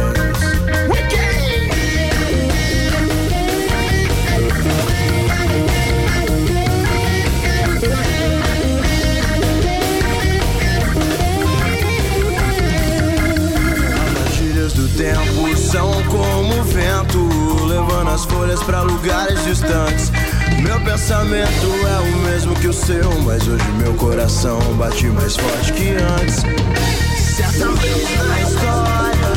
São 15.74 15.92
como 16.04 16.60
o 16.60 16.64
vento, 16.66 17.66
levando 17.66 18.12
as 18.12 18.26
folhas 18.26 18.62
pra 18.62 18.84
lugares 18.84 19.44
distantes. 19.44 20.12
Meu 20.62 20.80
pensamento 20.82 21.66
é 21.88 22.00
o 22.00 22.18
mesmo 22.20 22.54
que 22.54 22.68
o 22.68 22.74
seu, 22.74 23.10
mas 23.22 23.48
hoje 23.48 23.68
meu 23.80 23.92
coração 23.96 24.60
bate 24.78 25.08
mais 25.08 25.36
forte 25.36 25.74
que 25.74 25.90
antes. 25.90 26.44
Certa 27.36 27.72
vez 27.72 28.28
na 28.28 28.42
história 28.42 29.33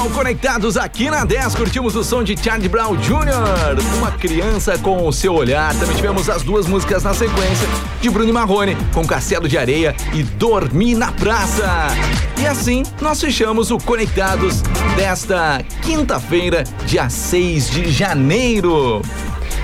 O 0.00 0.08
Conectados 0.08 0.78
aqui 0.78 1.10
na 1.10 1.22
10. 1.22 1.54
Curtimos 1.54 1.94
o 1.94 2.02
som 2.02 2.24
de 2.24 2.34
Charlie 2.36 2.68
Brown 2.68 2.96
Jr., 2.96 3.78
uma 3.98 4.10
criança 4.10 4.78
com 4.78 5.06
o 5.06 5.12
seu 5.12 5.34
olhar. 5.34 5.78
Também 5.78 5.94
tivemos 5.94 6.30
as 6.30 6.42
duas 6.42 6.66
músicas 6.66 7.04
na 7.04 7.12
sequência 7.12 7.68
de 8.00 8.08
Bruno 8.08 8.32
Marrone, 8.32 8.74
com 8.94 9.06
Castelo 9.06 9.46
de 9.46 9.58
Areia 9.58 9.94
e 10.14 10.22
Dormir 10.22 10.94
na 10.94 11.12
Praça. 11.12 11.88
E 12.40 12.46
assim 12.46 12.82
nós 13.02 13.20
fechamos 13.20 13.70
o 13.70 13.78
Conectados 13.78 14.62
desta 14.96 15.62
quinta-feira, 15.82 16.64
dia 16.86 17.10
6 17.10 17.70
de 17.70 17.92
janeiro. 17.92 19.02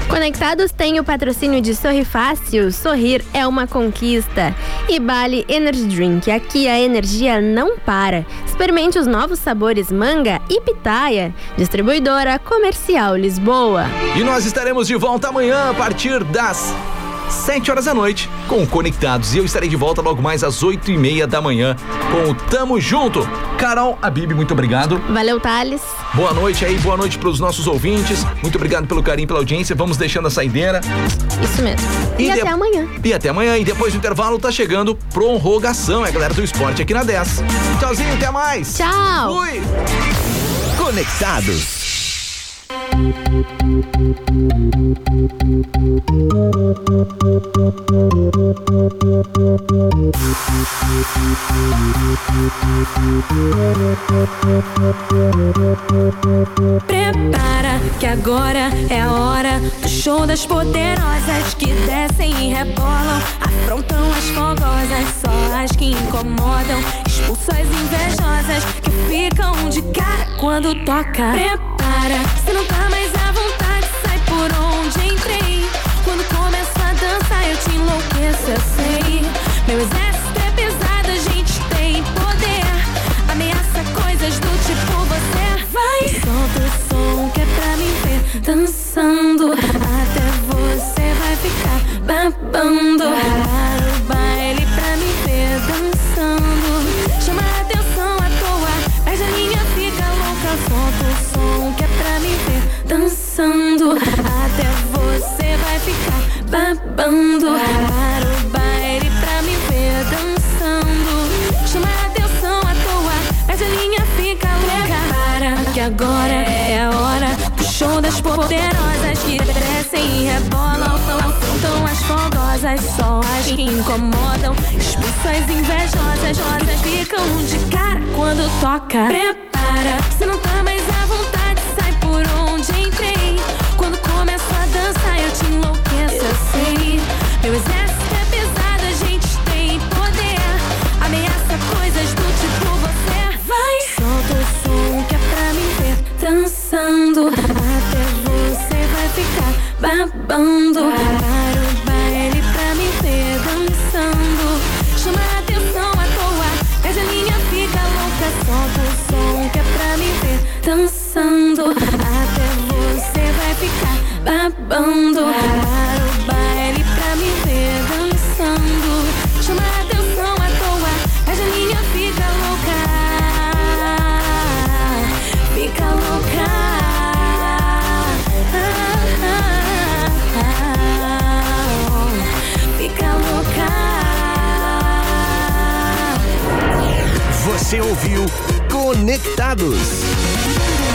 Conectados 0.09 0.73
tem 0.73 0.99
o 0.99 1.05
patrocínio 1.05 1.61
de 1.61 1.75
Sorri 1.75 2.05
Fácil. 2.05 2.73
Sorrir 2.73 3.23
é 3.35 3.47
uma 3.47 3.67
conquista. 3.67 4.55
E 4.89 4.99
Bali 4.99 5.45
Energy 5.49 5.85
Drink. 5.85 6.31
Aqui 6.31 6.67
a 6.67 6.81
energia 6.81 7.41
não 7.41 7.79
para. 7.79 8.25
Experimente 8.47 8.99
os 8.99 9.07
novos 9.07 9.39
sabores 9.39 9.93
manga 9.93 10.41
e 10.49 10.61
pitaia. 10.63 11.35
Distribuidora 11.59 12.39
Comercial 12.39 13.17
Lisboa. 13.17 13.85
E 14.17 14.25
nós 14.25 14.47
estaremos 14.47 14.89
de 14.89 14.97
volta 14.97 15.29
amanhã 15.29 15.71
a 15.71 15.75
partir 15.75 16.25
das 16.25 16.75
7 17.31 17.71
horas 17.71 17.85
da 17.85 17.95
noite 17.95 18.29
com 18.49 18.67
Conectados. 18.67 19.35
E 19.35 19.39
eu 19.39 19.45
estarei 19.45 19.69
de 19.69 19.77
volta 19.77 20.01
logo 20.01 20.21
mais 20.23 20.43
às 20.43 20.63
8 20.63 20.91
e 20.91 20.97
meia 20.97 21.27
da 21.27 21.41
manhã 21.41 21.77
com 22.11 22.31
o 22.31 22.35
Tamo 22.35 22.81
Junto. 22.81 23.29
Carol 23.59 23.99
Abib, 24.01 24.33
muito 24.33 24.53
obrigado. 24.53 24.99
Valeu, 25.11 25.41
Thales. 25.41 25.83
Boa 26.15 26.33
noite 26.33 26.65
aí, 26.65 26.79
boa 26.79 26.97
noite 26.97 27.19
para 27.19 27.29
os 27.29 27.39
nossos 27.41 27.67
ouvintes. 27.67 28.25
Muito 28.43 28.57
obrigado 28.57 28.87
pelo 28.87 29.03
carinho, 29.03 29.27
pela 29.29 29.41
audiência. 29.41 29.75
Vamos 29.75 29.97
deixando 29.97 30.29
a 30.29 30.31
saideira. 30.31 30.81
Isso 31.43 31.63
mesmo. 31.63 31.87
E, 32.19 32.25
E 32.25 32.31
até 32.31 32.43
de- 32.43 32.49
amanhã. 32.49 32.87
E 33.05 33.13
até 33.13 33.29
amanhã. 33.29 33.57
E 33.59 33.65
depois 33.65 33.93
do 33.93 33.99
intervalo 33.99 34.39
tá 34.39 34.51
chegando 34.51 34.95
prorrogação, 35.13 36.05
é 36.07 36.09
a 36.09 36.13
galera 36.13 36.33
do 36.35 36.43
esporte 36.43 36.83
aqui 36.83 36.95
na 36.95 37.03
10. 37.03 37.43
Tchauzinho, 37.81 38.15
até 38.15 38.31
mais. 38.31 38.75
Tchau. 38.77 39.35
Fui. 39.39 39.61
Conectados. 40.77 41.78
Prepara 56.87 57.81
que 57.99 58.07
agora 58.07 58.71
é 58.91 59.01
a 59.01 59.13
hora 59.13 59.61
do 59.61 59.89
show 59.89 60.27
das 60.27 60.45
poderosas 60.45 61.55
que 61.59 61.73
descem 61.73 62.51
e 62.51 62.53
rebolam, 62.53 63.23
afrontam 63.41 64.11
as 64.11 64.25
fogosas, 64.29 65.09
só 65.23 65.57
as 65.57 65.71
que 65.73 65.93
incomodam, 65.93 66.81
expulsam 67.07 67.55
as 67.55 67.67
invejosas 67.67 68.65
que 68.83 68.91
ficam 69.09 69.71
de 69.71 69.81
cara 69.99 70.37
quando 70.39 70.75
toca. 70.85 71.33
Prepara, 71.33 71.78
se 72.01 72.53
não 72.53 72.65
tá 72.65 72.89
mais 72.91 73.13
à 73.17 73.33
vontade, 73.33 73.87
sai 74.05 74.21
por 74.27 74.51
onde 74.63 75.15
entrei. 75.15 75.69
Quando 76.05 76.25
começa 76.29 76.81
a 76.81 76.93
dançar, 76.93 77.49
eu 77.49 77.57
te 77.57 77.75
enlouqueço, 77.75 78.51
eu 78.51 78.61
sei. 78.77 79.23
Meu 79.67 79.81
exército 79.81 80.18